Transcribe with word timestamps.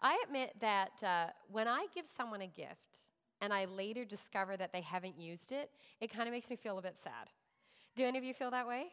I 0.00 0.22
admit 0.24 0.54
that 0.60 1.02
uh, 1.02 1.26
when 1.50 1.66
I 1.66 1.86
give 1.94 2.06
someone 2.06 2.40
a 2.40 2.46
gift 2.46 2.98
and 3.40 3.52
I 3.52 3.64
later 3.64 4.04
discover 4.04 4.56
that 4.56 4.72
they 4.72 4.80
haven't 4.80 5.18
used 5.18 5.52
it, 5.52 5.70
it 6.00 6.12
kind 6.12 6.28
of 6.28 6.32
makes 6.32 6.50
me 6.50 6.56
feel 6.56 6.78
a 6.78 6.82
bit 6.82 6.96
sad. 6.96 7.28
Do 7.96 8.04
any 8.04 8.18
of 8.18 8.24
you 8.24 8.34
feel 8.34 8.50
that 8.50 8.66
way? 8.66 8.86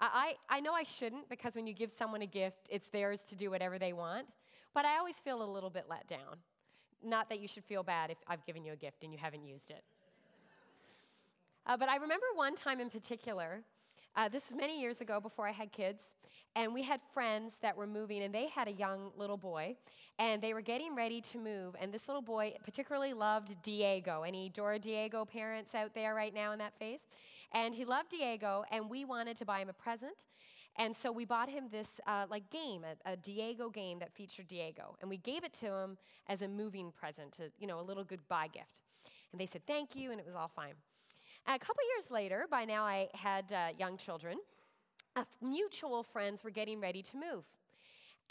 I, 0.00 0.34
I 0.48 0.60
know 0.60 0.72
I 0.72 0.84
shouldn't 0.84 1.28
because 1.28 1.54
when 1.54 1.66
you 1.66 1.74
give 1.74 1.90
someone 1.90 2.22
a 2.22 2.26
gift, 2.26 2.68
it's 2.70 2.88
theirs 2.88 3.20
to 3.28 3.36
do 3.36 3.50
whatever 3.50 3.78
they 3.78 3.92
want, 3.92 4.26
but 4.74 4.84
I 4.84 4.98
always 4.98 5.18
feel 5.18 5.42
a 5.42 5.44
little 5.44 5.70
bit 5.70 5.84
let 5.88 6.06
down. 6.06 6.38
Not 7.04 7.28
that 7.28 7.40
you 7.40 7.48
should 7.48 7.64
feel 7.64 7.82
bad 7.82 8.10
if 8.10 8.18
I've 8.26 8.44
given 8.46 8.64
you 8.64 8.72
a 8.72 8.76
gift 8.76 9.02
and 9.02 9.12
you 9.12 9.18
haven't 9.18 9.44
used 9.44 9.70
it. 9.70 9.82
Uh, 11.66 11.76
but 11.76 11.88
I 11.88 11.96
remember 11.96 12.26
one 12.34 12.54
time 12.54 12.80
in 12.80 12.90
particular, 12.90 13.62
uh, 14.16 14.28
this 14.28 14.50
was 14.50 14.56
many 14.56 14.80
years 14.80 15.00
ago 15.00 15.20
before 15.20 15.48
I 15.48 15.52
had 15.52 15.72
kids, 15.72 16.16
and 16.54 16.74
we 16.74 16.82
had 16.82 17.00
friends 17.14 17.54
that 17.62 17.76
were 17.76 17.86
moving, 17.86 18.22
and 18.22 18.34
they 18.34 18.46
had 18.46 18.68
a 18.68 18.72
young 18.72 19.10
little 19.16 19.38
boy, 19.38 19.76
and 20.18 20.42
they 20.42 20.52
were 20.52 20.60
getting 20.60 20.94
ready 20.94 21.20
to 21.22 21.38
move. 21.38 21.74
And 21.80 21.92
this 21.92 22.08
little 22.08 22.22
boy 22.22 22.54
particularly 22.62 23.14
loved 23.14 23.62
Diego. 23.62 24.22
Any 24.22 24.50
Dora 24.50 24.78
Diego 24.78 25.24
parents 25.24 25.74
out 25.74 25.94
there 25.94 26.14
right 26.14 26.34
now 26.34 26.52
in 26.52 26.58
that 26.58 26.78
phase? 26.78 27.00
And 27.52 27.74
he 27.74 27.84
loved 27.84 28.10
Diego, 28.10 28.64
and 28.70 28.90
we 28.90 29.04
wanted 29.04 29.36
to 29.38 29.46
buy 29.46 29.60
him 29.60 29.70
a 29.70 29.72
present. 29.72 30.26
And 30.76 30.94
so 30.94 31.12
we 31.12 31.24
bought 31.24 31.48
him 31.48 31.64
this 31.70 32.00
uh, 32.06 32.26
like 32.30 32.50
game, 32.50 32.84
a, 32.84 33.12
a, 33.12 33.16
Diego 33.16 33.68
game 33.68 33.98
that 33.98 34.14
featured 34.14 34.48
Diego, 34.48 34.96
and 35.00 35.10
we 35.10 35.18
gave 35.18 35.44
it 35.44 35.52
to 35.54 35.66
him 35.66 35.98
as 36.28 36.40
a 36.40 36.48
moving 36.48 36.92
present, 36.92 37.32
to, 37.32 37.50
you 37.58 37.66
know, 37.66 37.78
a 37.78 37.82
little 37.82 38.04
goodbye 38.04 38.48
gift. 38.52 38.80
And 39.32 39.40
they 39.40 39.46
said 39.46 39.66
thank 39.66 39.94
you, 39.94 40.10
and 40.12 40.20
it 40.20 40.26
was 40.26 40.34
all 40.34 40.48
fine. 40.48 40.74
A 41.46 41.58
couple 41.58 41.82
years 41.96 42.10
later, 42.10 42.46
by 42.50 42.64
now 42.64 42.84
I 42.84 43.08
had 43.14 43.52
uh, 43.52 43.68
young 43.76 43.96
children. 43.96 44.38
Uh, 45.16 45.24
mutual 45.40 46.02
friends 46.02 46.44
were 46.44 46.50
getting 46.50 46.80
ready 46.80 47.02
to 47.02 47.16
move. 47.16 47.44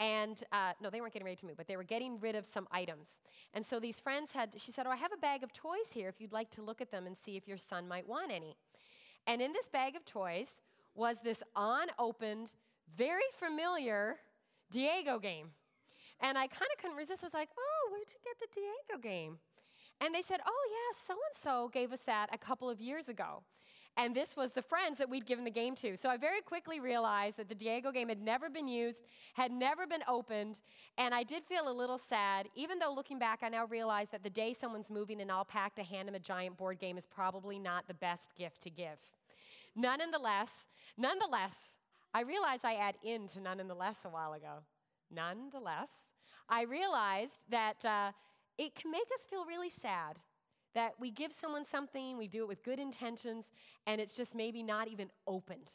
And 0.00 0.42
uh, 0.50 0.72
no, 0.80 0.90
they 0.90 1.00
weren't 1.00 1.12
getting 1.12 1.26
ready 1.26 1.36
to 1.36 1.46
move, 1.46 1.56
but 1.56 1.68
they 1.68 1.76
were 1.76 1.84
getting 1.84 2.18
rid 2.18 2.34
of 2.34 2.46
some 2.46 2.66
items. 2.72 3.20
And 3.54 3.64
so 3.64 3.78
these 3.78 4.00
friends 4.00 4.32
had, 4.32 4.54
she 4.56 4.72
said, 4.72 4.86
Oh, 4.86 4.90
I 4.90 4.96
have 4.96 5.12
a 5.12 5.18
bag 5.18 5.42
of 5.44 5.52
toys 5.52 5.92
here 5.92 6.08
if 6.08 6.20
you'd 6.20 6.32
like 6.32 6.50
to 6.50 6.62
look 6.62 6.80
at 6.80 6.90
them 6.90 7.06
and 7.06 7.16
see 7.16 7.36
if 7.36 7.46
your 7.46 7.58
son 7.58 7.86
might 7.86 8.08
want 8.08 8.32
any. 8.32 8.56
And 9.26 9.40
in 9.40 9.52
this 9.52 9.68
bag 9.68 9.94
of 9.94 10.04
toys 10.04 10.60
was 10.94 11.18
this 11.22 11.42
unopened, 11.54 12.52
very 12.96 13.20
familiar 13.38 14.16
Diego 14.70 15.18
game. 15.18 15.50
And 16.20 16.38
I 16.38 16.46
kind 16.46 16.68
of 16.74 16.80
couldn't 16.80 16.96
resist. 16.96 17.22
I 17.22 17.26
was 17.26 17.34
like, 17.34 17.50
oh, 17.56 17.90
where'd 17.92 18.08
you 18.08 18.18
get 18.24 18.40
the 18.40 18.60
Diego 18.60 19.00
game? 19.00 19.38
And 20.02 20.12
they 20.12 20.22
said, 20.22 20.40
oh, 20.44 20.68
yeah, 20.70 20.98
so 20.98 21.14
and 21.14 21.34
so 21.34 21.70
gave 21.72 21.92
us 21.92 22.00
that 22.06 22.28
a 22.32 22.38
couple 22.38 22.68
of 22.68 22.80
years 22.80 23.08
ago. 23.08 23.44
And 23.96 24.16
this 24.16 24.36
was 24.36 24.52
the 24.52 24.62
friends 24.62 24.98
that 24.98 25.08
we'd 25.08 25.26
given 25.26 25.44
the 25.44 25.50
game 25.50 25.76
to. 25.76 25.96
So 25.96 26.08
I 26.08 26.16
very 26.16 26.40
quickly 26.40 26.80
realized 26.80 27.36
that 27.36 27.48
the 27.48 27.54
Diego 27.54 27.92
game 27.92 28.08
had 28.08 28.22
never 28.22 28.48
been 28.48 28.66
used, 28.66 29.02
had 29.34 29.52
never 29.52 29.86
been 29.86 30.02
opened, 30.08 30.62
and 30.96 31.14
I 31.14 31.22
did 31.22 31.44
feel 31.44 31.68
a 31.68 31.72
little 31.72 31.98
sad. 31.98 32.48
Even 32.56 32.78
though 32.78 32.92
looking 32.92 33.18
back, 33.18 33.40
I 33.42 33.50
now 33.50 33.66
realize 33.66 34.08
that 34.10 34.22
the 34.22 34.30
day 34.30 34.54
someone's 34.54 34.90
moving 34.90 35.20
and 35.20 35.30
I'll 35.30 35.44
pack 35.44 35.76
to 35.76 35.82
hand 35.82 36.08
them 36.08 36.14
a 36.14 36.18
giant 36.18 36.56
board 36.56 36.78
game 36.80 36.96
is 36.96 37.06
probably 37.06 37.58
not 37.58 37.86
the 37.86 37.94
best 37.94 38.34
gift 38.36 38.62
to 38.62 38.70
give. 38.70 38.98
Nonetheless, 39.76 40.66
nonetheless, 40.96 41.78
I 42.14 42.22
realized 42.22 42.64
I 42.64 42.74
add 42.74 42.94
in 43.04 43.28
to 43.28 43.40
nonetheless 43.40 43.98
a 44.04 44.08
while 44.08 44.32
ago. 44.32 44.64
Nonetheless, 45.14 45.90
I 46.48 46.62
realized 46.62 47.44
that 47.50 47.84
uh, 47.84 48.12
it 48.62 48.76
can 48.76 48.92
make 48.92 49.08
us 49.12 49.26
feel 49.28 49.44
really 49.44 49.70
sad 49.70 50.18
that 50.74 50.94
we 51.00 51.10
give 51.10 51.32
someone 51.32 51.64
something, 51.64 52.16
we 52.16 52.28
do 52.28 52.42
it 52.42 52.48
with 52.48 52.62
good 52.62 52.78
intentions, 52.78 53.46
and 53.86 54.00
it's 54.00 54.16
just 54.16 54.34
maybe 54.34 54.62
not 54.62 54.88
even 54.88 55.10
opened. 55.26 55.72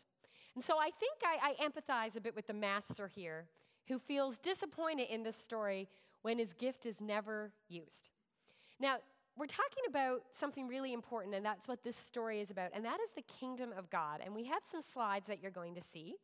And 0.56 0.64
so 0.64 0.80
I 0.80 0.90
think 1.00 1.20
I, 1.24 1.52
I 1.52 1.68
empathize 1.68 2.16
a 2.16 2.22
bit 2.22 2.36
with 2.36 2.48
the 2.48 2.54
master 2.54 3.08
here 3.08 3.46
who 3.90 4.00
feels 4.00 4.38
disappointed 4.38 5.08
in 5.10 5.24
this 5.24 5.36
story 5.36 5.88
when 6.22 6.40
his 6.40 6.54
gift 6.54 6.86
is 6.86 7.00
never 7.00 7.52
used. 7.68 8.10
Now, 8.80 8.98
we're 9.38 9.46
talking 9.46 9.84
about 9.88 10.22
something 10.32 10.68
really 10.68 10.94
important, 10.94 11.36
and 11.36 11.46
that's 11.46 11.68
what 11.68 11.84
this 11.84 11.96
story 11.96 12.40
is 12.40 12.50
about, 12.50 12.72
and 12.74 12.84
that 12.86 13.00
is 13.04 13.12
the 13.16 13.22
kingdom 13.22 13.72
of 13.78 13.90
God. 13.90 14.22
And 14.24 14.34
we 14.34 14.46
have 14.46 14.64
some 14.64 14.82
slides 14.82 15.28
that 15.28 15.42
you're 15.44 15.52
going 15.52 15.76
to 15.76 15.82
see. 15.82 16.16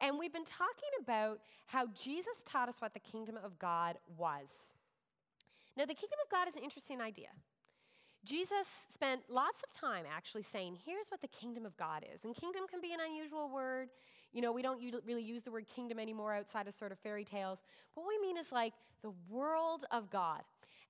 And 0.00 0.18
we've 0.18 0.32
been 0.32 0.44
talking 0.44 0.88
about 1.02 1.40
how 1.66 1.88
Jesus 1.88 2.42
taught 2.44 2.68
us 2.68 2.76
what 2.78 2.94
the 2.94 3.00
kingdom 3.00 3.36
of 3.44 3.58
God 3.58 3.98
was. 4.16 4.48
Now, 5.78 5.86
the 5.86 5.94
kingdom 5.94 6.18
of 6.24 6.28
God 6.28 6.48
is 6.48 6.56
an 6.56 6.64
interesting 6.64 7.00
idea. 7.00 7.28
Jesus 8.24 8.66
spent 8.88 9.22
lots 9.28 9.62
of 9.62 9.70
time 9.72 10.04
actually 10.12 10.42
saying, 10.42 10.76
here's 10.84 11.06
what 11.08 11.20
the 11.20 11.28
kingdom 11.28 11.64
of 11.64 11.76
God 11.76 12.04
is. 12.12 12.24
And 12.24 12.34
kingdom 12.34 12.64
can 12.68 12.80
be 12.80 12.92
an 12.92 12.98
unusual 13.00 13.48
word. 13.48 13.90
You 14.32 14.42
know, 14.42 14.50
we 14.50 14.60
don't 14.60 14.82
really 15.06 15.22
use 15.22 15.44
the 15.44 15.52
word 15.52 15.68
kingdom 15.68 16.00
anymore 16.00 16.34
outside 16.34 16.66
of 16.66 16.74
sort 16.74 16.90
of 16.90 16.98
fairy 16.98 17.24
tales. 17.24 17.62
What 17.94 18.06
we 18.08 18.18
mean 18.18 18.36
is 18.36 18.50
like 18.50 18.74
the 19.02 19.12
world 19.30 19.84
of 19.92 20.10
God. 20.10 20.42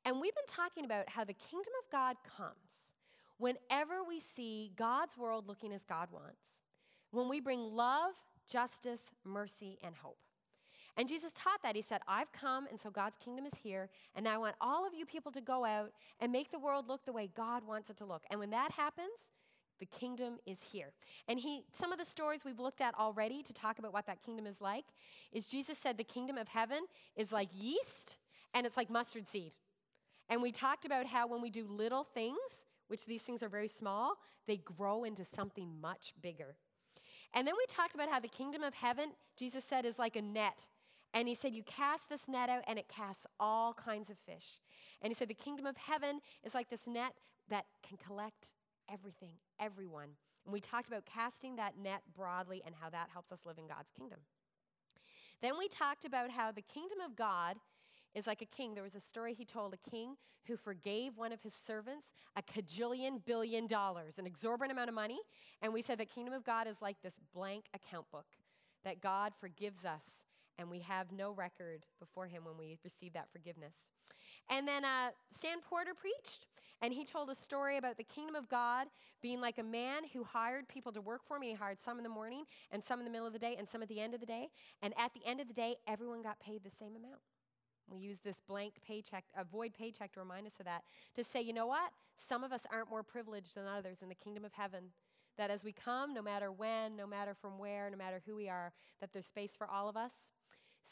And 0.07 0.23
we've 0.23 0.35
been 0.35 0.45
talking 0.47 0.87
about 0.87 1.11
how 1.11 1.23
the 1.23 1.35
kingdom 1.35 1.73
of 1.85 1.91
God 1.93 2.17
comes 2.37 2.95
whenever 3.37 4.03
we 4.09 4.19
see 4.19 4.73
God's 4.75 5.19
world 5.19 5.47
looking 5.47 5.73
as 5.73 5.85
God 5.85 6.09
wants, 6.11 6.63
when 7.11 7.29
we 7.29 7.41
bring 7.41 7.61
love, 7.61 8.15
justice, 8.51 9.11
mercy, 9.23 9.79
and 9.85 9.95
hope. 9.95 10.17
And 10.99 11.09
Jesus 11.09 11.33
taught 11.33 11.63
that. 11.63 11.77
He 11.77 11.83
said, 11.83 12.01
I've 12.09 12.33
come, 12.33 12.67
and 12.69 12.79
so 12.79 12.91
God's 12.91 13.17
kingdom 13.17 13.47
is 13.47 13.59
here, 13.63 13.89
and 14.17 14.27
I 14.27 14.37
want 14.37 14.57
all 14.61 14.85
of 14.85 14.93
you 14.93 15.07
people 15.07 15.31
to 15.33 15.41
go 15.41 15.65
out 15.65 15.93
and 16.21 16.33
make 16.33 16.51
the 16.51 16.59
world 16.59 16.89
look 16.89 17.07
the 17.07 17.13
way 17.13 17.31
God 17.37 17.65
wants 17.67 17.89
it 17.89 17.97
to 17.99 18.05
look. 18.05 18.25
And 18.31 18.41
when 18.41 18.51
that 18.51 18.73
happens, 18.73 19.31
the 19.79 19.87
kingdom 19.87 20.39
is 20.45 20.61
here. 20.73 20.93
And 21.29 21.39
he 21.39 21.63
some 21.73 21.93
of 21.93 21.99
the 21.99 22.05
stories 22.05 22.45
we've 22.45 22.59
looked 22.59 22.81
at 22.81 22.99
already 22.99 23.45
to 23.45 23.53
talk 23.53 23.79
about 23.79 23.93
what 23.93 24.07
that 24.07 24.25
kingdom 24.25 24.45
is 24.45 24.61
like 24.61 24.85
is 25.33 25.47
Jesus 25.47 25.79
said 25.79 25.97
the 25.97 26.03
kingdom 26.05 26.37
of 26.37 26.49
heaven 26.49 26.81
is 27.15 27.31
like 27.31 27.49
yeast 27.55 28.17
and 28.53 28.67
it's 28.67 28.77
like 28.77 28.91
mustard 28.91 29.29
seed. 29.29 29.55
And 30.29 30.43
we 30.43 30.51
talked 30.51 30.85
about 30.85 31.07
how 31.07 31.29
when 31.29 31.41
we 31.41 31.49
do 31.49 31.65
little 31.65 32.03
things, 32.03 32.67
which 32.89 33.07
these 33.07 33.23
things 33.23 33.43
are 33.43 33.49
very 33.49 33.69
small, 33.69 34.17
they 34.47 34.57
grow 34.57 35.05
into 35.05 35.25
something 35.25 35.81
much 35.81 36.13
bigger. 36.21 36.57
And 37.35 37.47
then 37.47 37.55
we 37.57 37.65
talked 37.67 37.95
about 37.95 38.11
how 38.11 38.21
the 38.21 38.29
kingdom 38.29 38.63
of 38.63 38.75
heaven, 38.75 39.13
Jesus 39.39 39.65
said, 39.65 39.85
is 39.85 39.99
like 39.99 40.17
a 40.17 40.23
net. 40.23 40.67
And 41.15 41.27
he 41.29 41.35
said, 41.35 41.55
You 41.55 41.63
cast 41.63 42.09
this 42.09 42.29
net 42.29 42.49
out, 42.49 42.65
and 42.67 42.79
it 42.79 42.89
casts 42.89 43.27
all 43.41 43.73
kinds 43.75 44.11
of 44.11 44.19
fish. 44.19 44.61
And 45.01 45.11
he 45.11 45.15
said, 45.15 45.29
The 45.29 45.35
kingdom 45.35 45.67
of 45.67 45.77
heaven 45.77 46.21
is 46.45 46.55
like 46.55 46.69
this 46.69 46.87
net 46.87 47.15
that 47.49 47.65
can 47.87 47.97
collect 47.97 48.49
everything, 48.91 49.35
everyone. 49.59 50.11
And 50.45 50.53
we 50.53 50.61
talked 50.61 50.89
about 50.89 51.07
casting 51.07 51.57
that 51.57 51.75
net 51.79 52.03
broadly 52.15 52.63
and 52.65 52.75
how 52.81 52.91
that 52.91 53.09
helps 53.13 53.33
us 53.33 53.41
live 53.45 53.59
in 53.59 53.67
God's 53.67 53.91
kingdom. 53.91 54.21
Then 55.41 55.59
we 55.59 55.69
talked 55.69 56.05
about 56.05 56.31
how 56.31 56.53
the 56.53 56.63
kingdom 56.63 57.01
of 57.01 57.15
God 57.17 57.57
is 58.15 58.27
like 58.27 58.43
a 58.43 58.47
king. 58.47 58.75
There 58.75 58.83
was 58.83 58.95
a 58.95 59.01
story 59.01 59.35
he 59.35 59.45
told 59.45 59.75
a 59.75 59.91
king 59.91 60.17
who 60.47 60.57
forgave 60.57 61.17
one 61.17 61.33
of 61.33 61.43
his 61.43 61.55
servants 61.55 62.13
a 62.35 62.43
cajillion 62.43 63.25
billion 63.25 63.67
dollars, 63.67 64.19
an 64.19 64.27
exorbitant 64.27 64.73
amount 64.73 64.89
of 64.89 64.95
money. 64.95 65.19
And 65.61 65.73
we 65.73 65.83
said 65.83 65.99
that 65.99 66.09
kingdom 66.09 66.35
of 66.35 66.45
God 66.45 66.67
is 66.67 66.81
like 66.81 66.97
this 67.03 67.21
blank 67.35 67.67
account 67.75 68.11
book 68.11 68.27
that 68.85 69.01
God 69.01 69.33
forgives 69.39 69.85
us 69.85 70.05
and 70.59 70.71
we 70.71 70.81
have 70.81 71.13
no 71.13 71.31
record 71.31 71.85
before 72.01 72.27
him 72.27 72.45
when 72.45 72.59
we 72.59 72.79
receive 72.83 73.13
that 73.13 73.31
forgiveness. 73.33 73.75
And 74.51 74.67
then 74.67 74.85
uh, 74.85 75.11
Stan 75.37 75.59
Porter 75.61 75.93
preached, 75.95 76.47
and 76.81 76.93
he 76.93 77.05
told 77.05 77.31
a 77.31 77.35
story 77.35 77.77
about 77.77 77.97
the 77.97 78.05
kingdom 78.05 78.35
of 78.35 78.49
God 78.49 78.87
being 79.21 79.41
like 79.41 79.59
a 79.59 79.63
man 79.63 80.03
who 80.13 80.25
hired 80.25 80.69
people 80.69 80.93
to 80.93 81.01
work 81.01 81.23
for 81.27 81.37
him. 81.37 81.43
He 81.43 81.55
hired 81.55 81.81
some 81.81 81.99
in 81.99 82.03
the 82.03 82.09
morning, 82.09 82.45
and 82.71 82.83
some 82.83 82.99
in 82.99 83.05
the 83.05 83.11
middle 83.11 83.27
of 83.27 83.33
the 83.33 83.39
day, 83.39 83.57
and 83.59 83.69
some 83.69 83.83
at 83.83 83.89
the 83.89 84.01
end 84.01 84.15
of 84.15 84.21
the 84.21 84.27
day. 84.27 84.49
And 84.83 84.95
at 84.99 85.13
the 85.13 85.25
end 85.27 85.41
of 85.41 85.49
the 85.49 85.55
day, 85.55 85.77
everyone 85.87 86.23
got 86.23 86.41
paid 86.41 86.65
the 86.65 86.71
same 86.71 86.97
amount. 86.97 87.21
We 87.91 87.99
use 87.99 88.19
this 88.23 88.41
blank 88.47 88.75
paycheck, 88.87 89.25
a 89.37 89.45
void 89.45 89.73
paycheck 89.73 90.13
to 90.13 90.21
remind 90.21 90.47
us 90.47 90.53
of 90.59 90.67
that, 90.67 90.83
to 91.17 91.25
say, 91.25 91.41
you 91.41 91.53
know 91.53 91.67
what? 91.67 91.91
Some 92.17 92.45
of 92.45 92.53
us 92.53 92.67
aren't 92.71 92.91
more 92.91 93.03
privileged 93.03 93.55
than 93.55 93.67
others 93.67 93.99
in 94.03 94.09
the 94.09 94.15
kingdom 94.15 94.45
of 94.45 94.53
heaven. 94.53 94.91
That 95.37 95.51
as 95.51 95.65
we 95.65 95.73
come, 95.73 96.13
no 96.13 96.21
matter 96.21 96.51
when, 96.53 96.97
no 96.97 97.07
matter 97.07 97.35
from 97.35 97.59
where, 97.59 97.89
no 97.91 97.97
matter 97.97 98.21
who 98.27 98.37
we 98.37 98.49
are, 98.49 98.73
that 99.01 99.13
there's 99.13 99.27
space 99.27 99.55
for 99.57 99.69
all 99.69 99.89
of 99.89 99.97
us. 99.97 100.13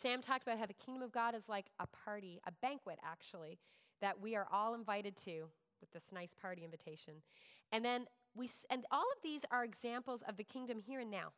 Sam 0.01 0.21
talked 0.21 0.43
about 0.43 0.59
how 0.59 0.67
the 0.67 0.75
kingdom 0.75 1.03
of 1.03 1.13
God 1.13 1.35
is 1.35 1.49
like 1.49 1.67
a 1.81 1.87
party, 1.87 2.41
a 2.47 2.53
banquet, 2.53 2.99
actually, 3.03 3.59
that 4.03 4.21
we 4.21 4.37
are 4.37 4.47
all 4.53 4.75
invited 4.75 5.17
to 5.25 5.47
with 5.81 5.91
this 5.93 6.05
nice 6.13 6.35
party 6.35 6.65
invitation. 6.65 7.15
And 7.73 7.85
then 7.85 8.07
we, 8.35 8.51
and 8.71 8.85
all 8.91 9.07
of 9.17 9.23
these 9.23 9.43
are 9.51 9.65
examples 9.65 10.23
of 10.29 10.37
the 10.37 10.45
kingdom 10.45 10.81
here 10.81 11.01
and 11.01 11.11
now 11.11 11.33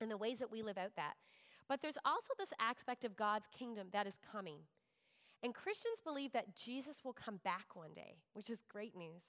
and 0.00 0.10
the 0.10 0.16
ways 0.16 0.38
that 0.40 0.50
we 0.50 0.62
live 0.62 0.78
out 0.78 0.96
that. 0.96 1.14
But 1.68 1.80
there's 1.80 1.98
also 2.04 2.28
this 2.38 2.52
aspect 2.60 3.04
of 3.04 3.16
God's 3.16 3.46
kingdom 3.56 3.88
that 3.92 4.06
is 4.06 4.18
coming. 4.32 4.58
And 5.42 5.54
Christians 5.54 6.00
believe 6.02 6.32
that 6.32 6.54
Jesus 6.56 7.04
will 7.04 7.12
come 7.12 7.40
back 7.44 7.74
one 7.74 7.92
day, 7.94 8.16
which 8.32 8.50
is 8.50 8.58
great 8.68 8.96
news. 8.96 9.22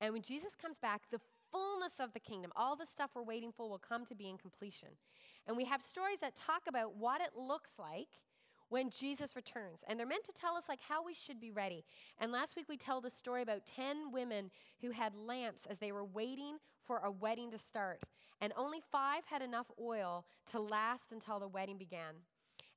And 0.00 0.12
when 0.12 0.22
Jesus 0.22 0.54
comes 0.54 0.78
back, 0.78 1.02
the 1.10 1.20
fullness 1.50 1.94
of 2.00 2.12
the 2.12 2.20
kingdom, 2.20 2.52
all 2.56 2.76
the 2.76 2.86
stuff 2.86 3.10
we're 3.14 3.22
waiting 3.22 3.52
for, 3.52 3.68
will 3.68 3.78
come 3.78 4.04
to 4.06 4.14
be 4.14 4.28
in 4.28 4.38
completion. 4.38 4.88
And 5.46 5.56
we 5.56 5.64
have 5.64 5.82
stories 5.82 6.18
that 6.20 6.34
talk 6.34 6.62
about 6.68 6.96
what 6.96 7.20
it 7.20 7.30
looks 7.36 7.72
like 7.78 8.08
when 8.68 8.90
Jesus 8.90 9.34
returns. 9.34 9.80
And 9.88 9.98
they're 9.98 10.06
meant 10.06 10.24
to 10.24 10.32
tell 10.32 10.56
us 10.56 10.64
like 10.68 10.80
how 10.86 11.04
we 11.04 11.14
should 11.14 11.40
be 11.40 11.50
ready. 11.50 11.84
And 12.18 12.32
last 12.32 12.54
week 12.56 12.66
we 12.68 12.76
told 12.76 13.06
a 13.06 13.10
story 13.10 13.42
about 13.42 13.66
10 13.66 14.12
women 14.12 14.50
who 14.82 14.90
had 14.90 15.14
lamps 15.14 15.66
as 15.68 15.78
they 15.78 15.92
were 15.92 16.04
waiting 16.04 16.58
for 16.84 16.98
a 16.98 17.10
wedding 17.10 17.50
to 17.50 17.58
start. 17.58 18.02
And 18.40 18.52
only 18.56 18.80
5 18.92 19.24
had 19.26 19.42
enough 19.42 19.70
oil 19.80 20.26
to 20.50 20.60
last 20.60 21.12
until 21.12 21.38
the 21.38 21.48
wedding 21.48 21.78
began. 21.78 22.14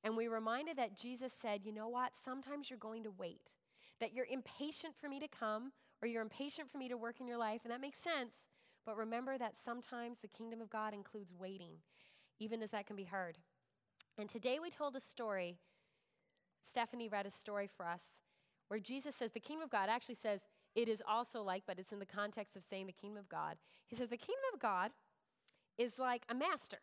And 0.03 0.17
we 0.17 0.27
reminded 0.27 0.77
that 0.77 0.97
Jesus 0.97 1.33
said, 1.39 1.61
you 1.63 1.71
know 1.71 1.89
what? 1.89 2.13
Sometimes 2.15 2.69
you're 2.69 2.79
going 2.79 3.03
to 3.03 3.11
wait, 3.11 3.51
that 3.99 4.13
you're 4.13 4.25
impatient 4.25 4.95
for 4.99 5.07
me 5.07 5.19
to 5.19 5.27
come 5.27 5.71
or 6.01 6.07
you're 6.07 6.23
impatient 6.23 6.71
for 6.71 6.77
me 6.77 6.89
to 6.89 6.97
work 6.97 7.19
in 7.19 7.27
your 7.27 7.37
life. 7.37 7.61
And 7.63 7.71
that 7.71 7.81
makes 7.81 7.99
sense. 7.99 8.33
But 8.85 8.97
remember 8.97 9.37
that 9.37 9.57
sometimes 9.57 10.19
the 10.19 10.27
kingdom 10.27 10.61
of 10.61 10.69
God 10.69 10.93
includes 10.93 11.31
waiting, 11.37 11.73
even 12.39 12.63
as 12.63 12.71
that 12.71 12.87
can 12.87 12.95
be 12.95 13.03
hard. 13.03 13.37
And 14.17 14.27
today 14.27 14.59
we 14.59 14.69
told 14.69 14.95
a 14.95 14.99
story. 14.99 15.57
Stephanie 16.63 17.09
read 17.09 17.25
a 17.25 17.31
story 17.31 17.67
for 17.67 17.85
us 17.85 18.01
where 18.67 18.79
Jesus 18.79 19.15
says, 19.15 19.31
the 19.31 19.39
kingdom 19.39 19.63
of 19.63 19.69
God 19.69 19.89
actually 19.89 20.15
says, 20.15 20.41
it 20.75 20.87
is 20.87 21.03
also 21.07 21.41
like, 21.41 21.63
but 21.67 21.77
it's 21.77 21.91
in 21.91 21.99
the 21.99 22.05
context 22.05 22.55
of 22.55 22.63
saying 22.63 22.87
the 22.87 22.93
kingdom 22.93 23.19
of 23.19 23.27
God. 23.27 23.57
He 23.87 23.95
says, 23.95 24.09
the 24.09 24.17
kingdom 24.17 24.43
of 24.53 24.59
God 24.59 24.91
is 25.77 25.99
like 25.99 26.23
a 26.29 26.35
master 26.35 26.77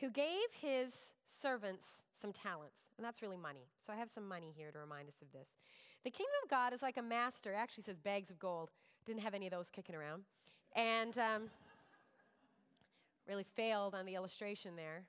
who 0.00 0.10
gave 0.10 0.48
his 0.60 1.12
servants 1.26 2.04
some 2.12 2.32
talents. 2.32 2.78
And 2.96 3.04
that's 3.04 3.22
really 3.22 3.36
money. 3.36 3.68
So 3.84 3.92
I 3.92 3.96
have 3.96 4.08
some 4.08 4.28
money 4.28 4.52
here 4.56 4.70
to 4.70 4.78
remind 4.78 5.08
us 5.08 5.16
of 5.22 5.32
this. 5.32 5.48
The 6.04 6.10
kingdom 6.10 6.34
of 6.44 6.50
God 6.50 6.72
is 6.72 6.82
like 6.82 6.96
a 6.96 7.02
master, 7.02 7.54
actually 7.54 7.84
says 7.84 7.98
bags 7.98 8.30
of 8.30 8.38
gold. 8.38 8.70
Didn't 9.06 9.22
have 9.22 9.34
any 9.34 9.46
of 9.46 9.52
those 9.52 9.70
kicking 9.70 9.94
around. 9.94 10.22
And 10.74 11.16
um, 11.18 11.42
really 13.28 13.46
failed 13.56 13.94
on 13.94 14.06
the 14.06 14.14
illustration 14.14 14.76
there. 14.76 15.04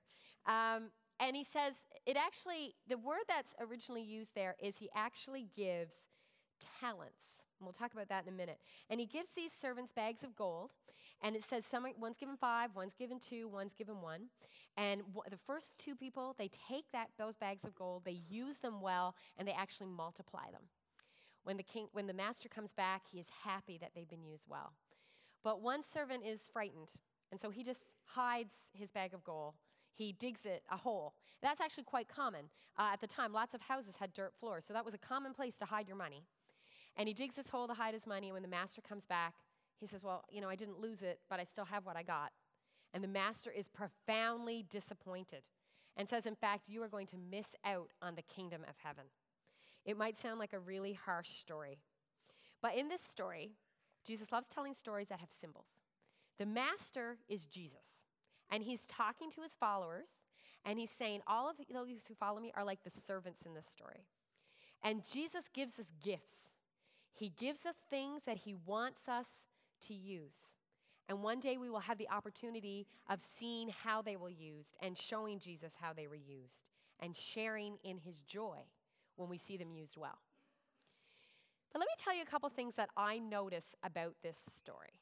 Um, 0.46 0.90
and 1.20 1.36
he 1.36 1.44
says, 1.44 1.74
it 2.06 2.18
actually, 2.18 2.76
the 2.88 2.98
word 2.98 3.24
that's 3.28 3.56
originally 3.60 4.04
used 4.04 4.32
there 4.36 4.56
is 4.62 4.78
he 4.78 4.90
actually 4.94 5.48
gives 5.56 5.96
talents. 6.80 7.46
And 7.60 7.66
we'll 7.66 7.74
talk 7.74 7.94
about 7.94 8.10
that 8.10 8.28
in 8.28 8.34
a 8.34 8.36
minute. 8.36 8.60
And 8.90 9.00
he 9.00 9.06
gives 9.06 9.30
these 9.36 9.52
servants 9.52 9.92
bags 9.92 10.24
of 10.24 10.36
gold. 10.36 10.72
And 11.22 11.36
it 11.36 11.44
says 11.44 11.66
some, 11.66 11.86
one's 11.98 12.18
given 12.18 12.36
five, 12.36 12.72
one's 12.76 12.94
given 12.94 13.20
two, 13.20 13.48
one's 13.48 13.74
given 13.74 14.02
one. 14.02 14.28
And 14.76 15.02
w- 15.14 15.24
the 15.30 15.38
first 15.48 15.74
two 15.78 15.96
people, 15.96 16.36
they 16.38 16.50
take 16.50 16.92
that, 16.92 17.08
those 17.18 17.38
bags 17.38 17.64
of 17.64 17.74
gold, 17.74 18.04
they 18.04 18.20
use 18.30 18.58
them 18.58 18.82
well, 18.82 19.16
and 19.38 19.48
they 19.48 19.54
actually 19.54 19.88
multiply 19.88 20.52
them. 20.52 20.64
When 21.44 21.56
the, 21.56 21.64
king, 21.64 21.88
when 21.94 22.08
the 22.08 22.14
master 22.14 22.50
comes 22.50 22.74
back, 22.74 23.04
he 23.10 23.20
is 23.20 23.28
happy 23.44 23.78
that 23.80 23.92
they've 23.96 24.10
been 24.10 24.24
used 24.24 24.44
well. 24.50 24.74
But 25.46 25.62
one 25.62 25.84
servant 25.84 26.24
is 26.26 26.42
frightened, 26.52 26.94
and 27.32 27.40
so 27.40 27.52
he 27.52 27.64
just 27.64 27.94
hides 28.06 28.56
his 28.74 28.90
bag 28.90 29.14
of 29.14 29.24
gold. 29.24 29.54
He 29.94 30.12
digs 30.12 30.44
it 30.44 30.64
a 30.72 30.76
hole. 30.76 31.14
That's 31.44 31.62
actually 31.62 31.84
quite 31.84 32.08
common. 32.10 32.46
Uh, 32.76 32.90
at 32.92 33.00
the 33.00 33.06
time, 33.06 33.32
lots 33.32 33.54
of 33.54 33.62
houses 33.62 33.94
had 34.00 34.12
dirt 34.12 34.34
floors, 34.40 34.66
so 34.68 34.74
that 34.74 34.84
was 34.84 34.96
a 34.96 34.98
common 34.98 35.36
place 35.36 35.56
to 35.60 35.66
hide 35.66 35.88
your 35.88 35.98
money. 35.98 36.24
And 36.98 37.08
he 37.08 37.14
digs 37.14 37.36
this 37.36 37.50
hole 37.50 37.68
to 37.68 37.76
hide 37.76 37.94
his 37.94 38.08
money, 38.08 38.30
and 38.30 38.34
when 38.34 38.42
the 38.42 38.50
master 38.50 38.82
comes 38.82 39.06
back, 39.06 39.36
he 39.80 39.86
says, 39.86 40.02
Well, 40.02 40.24
you 40.32 40.42
know, 40.42 40.50
I 40.50 40.56
didn't 40.56 40.80
lose 40.80 41.04
it, 41.04 41.20
but 41.30 41.40
I 41.40 41.44
still 41.44 41.66
have 41.66 41.86
what 41.86 41.96
I 41.96 42.02
got. 42.02 42.32
And 42.92 43.04
the 43.04 43.08
master 43.08 43.52
is 43.52 43.68
profoundly 43.68 44.66
disappointed 44.68 45.44
and 45.96 46.10
says, 46.10 46.26
In 46.26 46.36
fact, 46.36 46.70
you 46.70 46.82
are 46.82 46.90
going 46.90 47.08
to 47.08 47.18
miss 47.18 47.56
out 47.64 47.92
on 48.02 48.16
the 48.16 48.24
kingdom 48.24 48.64
of 48.68 48.78
heaven. 48.84 49.06
It 49.86 49.96
might 49.96 50.18
sound 50.18 50.40
like 50.40 50.54
a 50.54 50.60
really 50.60 50.94
harsh 50.94 51.38
story. 51.38 51.78
But 52.64 52.76
in 52.76 52.88
this 52.88 53.04
story, 53.04 53.52
Jesus 54.06 54.32
loves 54.32 54.48
telling 54.48 54.74
stories 54.74 55.10
that 55.10 55.20
have 55.20 55.32
symbols. 55.32 55.68
The 56.38 56.46
master 56.46 57.18
is 57.28 57.46
Jesus, 57.46 58.04
and 58.52 58.64
he's 58.64 58.86
talking 58.88 59.32
to 59.32 59.42
his 59.42 59.56
followers, 59.60 60.08
and 60.66 60.78
he's 60.78 60.92
saying, 60.92 61.22
All 61.28 61.50
of 61.50 61.56
you 61.60 61.98
who 62.08 62.14
follow 62.16 62.40
me 62.40 62.52
are 62.56 62.66
like 62.66 62.84
the 62.84 62.92
servants 63.08 63.44
in 63.46 63.54
this 63.54 63.66
story. 63.66 64.06
And 64.84 65.04
Jesus 65.12 65.46
gives 65.54 65.80
us 65.80 65.92
gifts. 66.04 66.56
He 67.14 67.34
gives 67.40 67.66
us 67.66 67.76
things 67.90 68.24
that 68.26 68.38
he 68.38 68.54
wants 68.66 69.08
us 69.08 69.28
to 69.88 69.94
use. 69.94 70.56
And 71.08 71.22
one 71.22 71.40
day 71.40 71.58
we 71.58 71.70
will 71.70 71.80
have 71.80 71.98
the 71.98 72.10
opportunity 72.10 72.88
of 73.10 73.22
seeing 73.22 73.70
how 73.70 74.02
they 74.02 74.16
were 74.16 74.30
used 74.30 74.76
and 74.82 74.98
showing 74.98 75.40
Jesus 75.40 75.74
how 75.80 75.94
they 75.94 76.08
were 76.08 76.16
used 76.16 76.66
and 77.00 77.16
sharing 77.16 77.78
in 77.84 77.98
his 77.98 78.20
joy 78.22 78.60
when 79.16 79.30
we 79.30 79.38
see 79.38 79.58
them 79.58 79.72
used 79.72 79.98
well. 79.98 80.18
But 81.76 81.82
let 81.82 81.88
me 81.88 82.02
tell 82.02 82.16
you 82.16 82.22
a 82.22 82.26
couple 82.26 82.48
things 82.48 82.76
that 82.76 82.88
I 82.96 83.20
notice 83.20 83.76
about 83.84 84.16
this 84.24 84.40
story. 84.58 85.02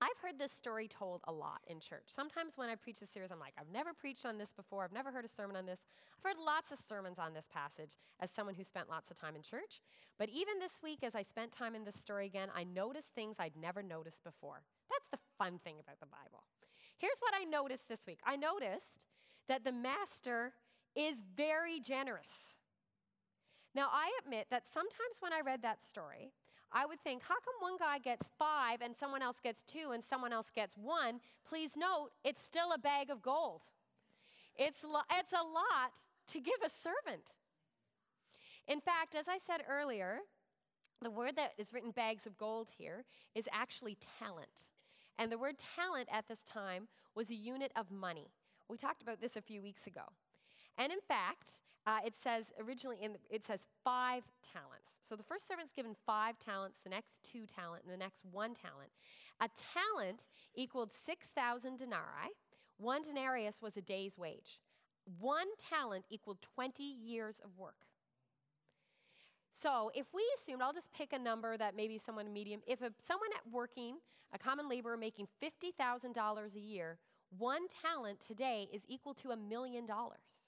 I've 0.00 0.16
heard 0.22 0.38
this 0.38 0.50
story 0.50 0.88
told 0.88 1.20
a 1.24 1.30
lot 1.30 1.60
in 1.66 1.78
church. 1.78 2.04
Sometimes 2.06 2.56
when 2.56 2.70
I 2.70 2.74
preach 2.76 3.00
this 3.00 3.10
series, 3.10 3.30
I'm 3.30 3.38
like, 3.38 3.52
I've 3.60 3.70
never 3.70 3.92
preached 3.92 4.24
on 4.24 4.38
this 4.38 4.54
before. 4.54 4.82
I've 4.82 4.94
never 4.94 5.12
heard 5.12 5.26
a 5.26 5.28
sermon 5.28 5.56
on 5.56 5.66
this. 5.66 5.80
I've 6.16 6.24
heard 6.24 6.42
lots 6.42 6.72
of 6.72 6.78
sermons 6.78 7.18
on 7.18 7.34
this 7.34 7.48
passage 7.52 7.96
as 8.18 8.30
someone 8.30 8.54
who 8.54 8.64
spent 8.64 8.88
lots 8.88 9.10
of 9.10 9.20
time 9.20 9.36
in 9.36 9.42
church. 9.42 9.82
But 10.18 10.30
even 10.30 10.58
this 10.58 10.80
week, 10.82 11.00
as 11.02 11.14
I 11.14 11.20
spent 11.20 11.52
time 11.52 11.74
in 11.74 11.84
this 11.84 11.96
story 11.96 12.24
again, 12.24 12.48
I 12.56 12.64
noticed 12.64 13.08
things 13.14 13.36
I'd 13.38 13.58
never 13.60 13.82
noticed 13.82 14.24
before. 14.24 14.62
That's 14.88 15.10
the 15.10 15.18
fun 15.36 15.58
thing 15.62 15.76
about 15.80 16.00
the 16.00 16.06
Bible. 16.06 16.44
Here's 16.96 17.18
what 17.20 17.34
I 17.38 17.44
noticed 17.44 17.90
this 17.90 18.06
week 18.06 18.20
I 18.24 18.36
noticed 18.36 19.04
that 19.48 19.64
the 19.64 19.72
master 19.72 20.54
is 20.96 21.22
very 21.36 21.78
generous. 21.78 22.56
Now, 23.74 23.88
I 23.92 24.10
admit 24.24 24.46
that 24.50 24.66
sometimes 24.66 25.20
when 25.20 25.32
I 25.32 25.40
read 25.40 25.62
that 25.62 25.80
story, 25.80 26.32
I 26.72 26.86
would 26.86 27.00
think, 27.00 27.22
how 27.22 27.34
come 27.34 27.54
one 27.60 27.76
guy 27.78 27.98
gets 27.98 28.28
five 28.38 28.80
and 28.80 28.96
someone 28.96 29.22
else 29.22 29.38
gets 29.42 29.62
two 29.64 29.90
and 29.92 30.04
someone 30.04 30.32
else 30.32 30.50
gets 30.54 30.76
one? 30.76 31.20
Please 31.48 31.72
note, 31.76 32.10
it's 32.24 32.42
still 32.42 32.72
a 32.72 32.78
bag 32.78 33.10
of 33.10 33.22
gold. 33.22 33.62
It's, 34.56 34.84
lo- 34.84 35.08
it's 35.10 35.32
a 35.32 35.42
lot 35.42 35.98
to 36.32 36.40
give 36.40 36.60
a 36.64 36.70
servant. 36.70 37.30
In 38.68 38.80
fact, 38.80 39.14
as 39.14 39.26
I 39.26 39.38
said 39.38 39.62
earlier, 39.68 40.18
the 41.02 41.10
word 41.10 41.36
that 41.36 41.52
is 41.58 41.72
written 41.72 41.90
bags 41.90 42.26
of 42.26 42.38
gold 42.38 42.68
here 42.76 43.04
is 43.34 43.48
actually 43.52 43.96
talent. 44.18 44.72
And 45.18 45.32
the 45.32 45.38
word 45.38 45.56
talent 45.76 46.08
at 46.12 46.28
this 46.28 46.42
time 46.44 46.88
was 47.14 47.30
a 47.30 47.34
unit 47.34 47.72
of 47.74 47.90
money. 47.90 48.28
We 48.68 48.76
talked 48.76 49.02
about 49.02 49.20
this 49.20 49.36
a 49.36 49.42
few 49.42 49.60
weeks 49.60 49.86
ago. 49.86 50.02
And 50.78 50.92
in 50.92 51.00
fact, 51.00 51.52
uh, 51.86 51.98
it 52.04 52.14
says 52.14 52.52
originally 52.60 52.98
in 53.00 53.12
the, 53.14 53.18
it 53.30 53.44
says 53.44 53.66
five 53.82 54.24
talents. 54.42 54.98
So 55.06 55.16
the 55.16 55.22
first 55.22 55.48
servant's 55.48 55.72
given 55.72 55.96
five 56.06 56.38
talents, 56.38 56.78
the 56.84 56.90
next 56.90 57.20
two 57.22 57.46
talent, 57.46 57.84
and 57.84 57.92
the 57.92 57.96
next 57.96 58.22
one 58.30 58.54
talent. 58.54 58.90
A 59.40 59.48
talent 59.74 60.26
equaled 60.54 60.92
6,000 60.92 61.78
denarii. 61.78 62.30
One 62.76 63.02
denarius 63.02 63.62
was 63.62 63.76
a 63.76 63.80
day's 63.80 64.18
wage. 64.18 64.60
One 65.18 65.46
talent 65.58 66.04
equaled 66.10 66.38
20 66.54 66.82
years 66.82 67.40
of 67.42 67.56
work. 67.58 67.86
So 69.52 69.90
if 69.94 70.06
we 70.14 70.22
assumed, 70.38 70.62
I'll 70.62 70.72
just 70.72 70.92
pick 70.92 71.12
a 71.12 71.18
number 71.18 71.56
that 71.56 71.76
maybe 71.76 71.98
someone 71.98 72.32
medium, 72.32 72.60
if 72.66 72.80
a, 72.80 72.92
someone 73.06 73.30
at 73.34 73.52
working, 73.52 73.96
a 74.32 74.38
common 74.38 74.68
laborer 74.68 74.96
making 74.96 75.28
$50,000 75.42 76.54
a 76.54 76.60
year, 76.60 76.98
one 77.36 77.62
talent 77.82 78.20
today 78.20 78.68
is 78.72 78.82
equal 78.88 79.14
to 79.14 79.30
a 79.30 79.36
million 79.36 79.86
dollars. 79.86 80.44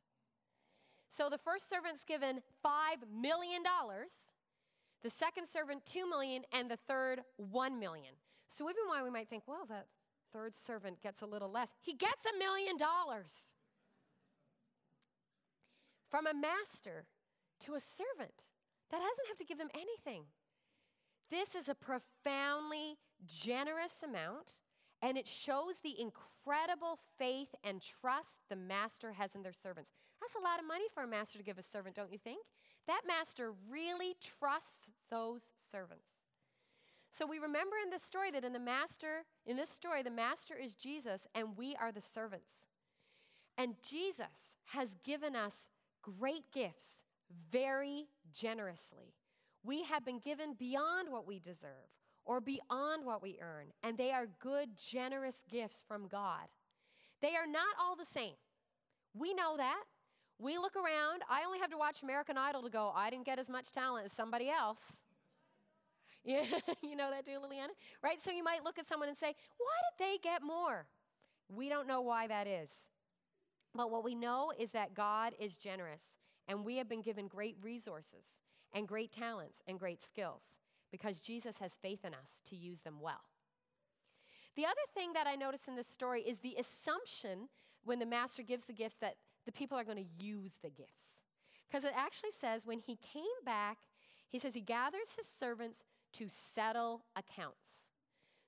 So 1.15 1.29
the 1.29 1.37
first 1.37 1.69
servant's 1.69 2.05
given 2.05 2.41
$5 2.65 2.71
million, 3.21 3.63
the 5.03 5.11
second 5.11 5.47
servant 5.47 5.85
2 5.85 6.09
million, 6.09 6.45
and 6.51 6.71
the 6.71 6.79
third 6.89 7.21
1 7.37 7.79
million. 7.79 8.15
So 8.49 8.65
even 8.65 8.85
while 8.89 9.05
we 9.05 9.11
might 9.11 9.29
think, 9.29 9.43
well, 9.47 9.67
that 9.69 9.89
third 10.33 10.57
servant 10.57 11.03
gets 11.03 11.21
a 11.21 11.27
little 11.27 11.51
less, 11.51 11.69
he 11.83 11.93
gets 11.93 12.25
a 12.25 12.39
million 12.39 12.79
dollars. 12.79 13.51
From 16.11 16.27
a 16.27 16.33
master 16.33 17.05
to 17.67 17.75
a 17.75 17.81
servant 17.81 18.49
that 18.91 18.99
doesn't 18.99 19.29
have 19.29 19.37
to 19.37 19.45
give 19.45 19.59
them 19.59 19.71
anything. 19.75 20.25
This 21.31 21.55
is 21.55 21.69
a 21.69 21.75
profoundly 21.75 22.97
generous 23.27 24.03
amount, 24.03 24.53
and 25.03 25.19
it 25.19 25.27
shows 25.27 25.77
the 25.83 26.01
incredible 26.01 26.99
faith 27.19 27.49
and 27.65 27.83
trust 27.83 28.49
the 28.49 28.57
master 28.57 29.13
has 29.13 29.35
in 29.35 29.43
their 29.43 29.53
servants. 29.53 29.91
That's 30.21 30.37
a 30.37 30.45
lot 30.45 30.61
of 30.61 30.67
money 30.67 30.85
for 30.95 31.03
a 31.03 31.09
master 31.09 31.39
to 31.39 31.45
give 31.45 31.59
a 31.59 31.63
servant, 31.63 31.97
don't 31.97 32.13
you 32.13 32.19
think? 32.19 32.45
That 32.87 33.03
master 33.07 33.53
really 33.69 34.15
trusts 34.39 34.87
those 35.11 35.43
servants. 35.71 36.11
So 37.11 37.27
we 37.27 37.39
remember 37.39 37.77
in 37.83 37.91
this 37.91 38.03
story 38.03 38.31
that 38.31 38.45
in 38.45 38.53
the 38.53 38.59
master, 38.59 39.25
in 39.45 39.57
this 39.57 39.69
story, 39.69 40.03
the 40.03 40.11
master 40.11 40.55
is 40.57 40.75
Jesus 40.75 41.27
and 41.35 41.57
we 41.59 41.77
are 41.77 41.93
the 41.93 42.01
servants. 42.01 42.51
And 43.59 43.75
Jesus 43.89 44.57
has 44.67 44.97
given 45.05 45.37
us 45.37 45.69
great 46.01 46.51
gifts 46.53 47.05
very 47.51 48.07
generously. 48.33 49.15
We 49.65 49.85
have 49.85 50.05
been 50.05 50.21
given 50.21 50.55
beyond 50.59 51.11
what 51.11 51.27
we 51.27 51.39
deserve 51.39 51.91
or 52.25 52.41
beyond 52.41 53.05
what 53.05 53.23
we 53.23 53.39
earn, 53.41 53.67
and 53.83 53.99
they 53.99 54.13
are 54.13 54.27
good, 54.41 54.71
generous 54.77 55.45
gifts 55.51 55.85
from 55.87 56.09
God. 56.09 56.49
They 57.21 57.37
are 57.37 57.47
not 57.47 57.75
all 57.81 57.97
the 57.97 58.05
same. 58.05 58.35
We 59.15 59.35
know 59.35 59.57
that. 59.57 59.83
We 60.39 60.59
look 60.59 60.75
around. 60.77 61.23
I 61.31 61.45
only 61.47 61.61
have 61.61 61.71
to 61.71 61.79
watch 61.79 62.03
American 62.03 62.37
Idol 62.37 62.63
to 62.63 62.71
go, 62.71 62.93
I 62.95 63.11
didn't 63.11 63.27
get 63.27 63.39
as 63.39 63.49
much 63.49 63.71
talent 63.71 64.07
as 64.07 64.13
somebody 64.13 64.49
else. 64.49 65.03
Yeah, 66.25 66.45
you 66.83 66.97
know 66.97 67.11
that 67.11 67.25
too, 67.25 67.39
Liliana? 67.39 67.75
Right? 68.03 68.21
So 68.21 68.31
you 68.31 68.45
might 68.45 68.65
look 68.65 68.79
at 68.79 68.87
someone 68.87 69.09
and 69.09 69.19
say, 69.19 69.35
why 69.59 69.77
did 69.99 70.07
they 70.07 70.19
get 70.23 70.43
more? 70.43 70.87
We 71.49 71.69
don't 71.69 71.87
know 71.87 72.01
why 72.01 72.27
that 72.29 72.47
is. 72.47 72.71
But 73.75 73.91
what 73.91 74.05
we 74.05 74.15
know 74.15 74.53
is 74.59 74.71
that 74.73 74.95
God 74.95 75.33
is 75.41 75.55
generous, 75.55 76.03
and 76.47 76.65
we 76.65 76.77
have 76.77 76.89
been 76.89 77.03
given 77.03 77.27
great 77.27 77.57
resources 77.63 78.41
and 78.73 78.87
great 78.87 79.13
talents 79.13 79.63
and 79.67 79.79
great 79.79 80.03
skills 80.03 80.43
because 80.93 81.19
Jesus 81.19 81.59
has 81.59 81.75
faith 81.83 82.05
in 82.05 82.15
us 82.15 82.43
to 82.51 82.57
use 82.57 82.81
them 82.83 83.01
well. 83.01 83.23
The 84.55 84.67
other 84.67 84.75
thing 84.95 85.15
that 85.15 85.27
I 85.27 85.35
notice 85.35 85.67
in 85.67 85.75
this 85.75 85.89
story 85.89 86.21
is 86.21 86.39
the 86.39 86.57
assumption 86.59 87.49
when 87.85 87.99
the 87.99 88.07
master 88.07 88.43
gives 88.43 88.65
the 88.65 88.73
gifts 88.73 88.97
that 89.01 89.17
the 89.47 89.53
people 89.53 89.77
are 89.79 89.85
going 89.85 89.97
to 89.97 90.25
use 90.25 90.53
the 90.63 90.71
gifts. 90.71 91.23
Because 91.69 91.85
it 91.85 91.93
actually 91.97 92.31
says 92.39 92.67
when 92.67 92.79
he 92.79 92.97
came 92.97 93.25
back, 93.45 93.79
he 94.29 94.39
says 94.39 94.55
he 94.55 94.61
gathers 94.61 95.09
his 95.17 95.27
servants 95.27 95.85
to 96.15 96.27
settle 96.29 97.03
accounts. 97.17 97.87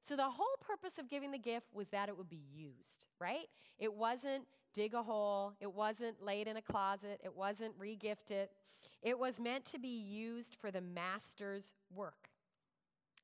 So 0.06 0.16
the 0.16 0.24
whole 0.24 0.56
purpose 0.60 0.98
of 0.98 1.08
giving 1.08 1.30
the 1.30 1.38
gift 1.38 1.68
was 1.72 1.88
that 1.88 2.10
it 2.10 2.18
would 2.18 2.28
be 2.28 2.42
used, 2.54 3.06
right? 3.18 3.46
It 3.78 3.94
wasn't 3.94 4.44
dig 4.74 4.92
a 4.92 5.02
hole, 5.02 5.54
it 5.60 5.72
wasn't 5.72 6.22
laid 6.22 6.46
in 6.46 6.58
a 6.58 6.62
closet, 6.62 7.20
it 7.24 7.34
wasn't 7.34 7.78
regifted. 7.78 8.48
It 9.02 9.18
was 9.18 9.40
meant 9.40 9.64
to 9.66 9.78
be 9.78 9.88
used 9.88 10.56
for 10.60 10.70
the 10.70 10.80
master's 10.80 11.72
work. 11.94 12.28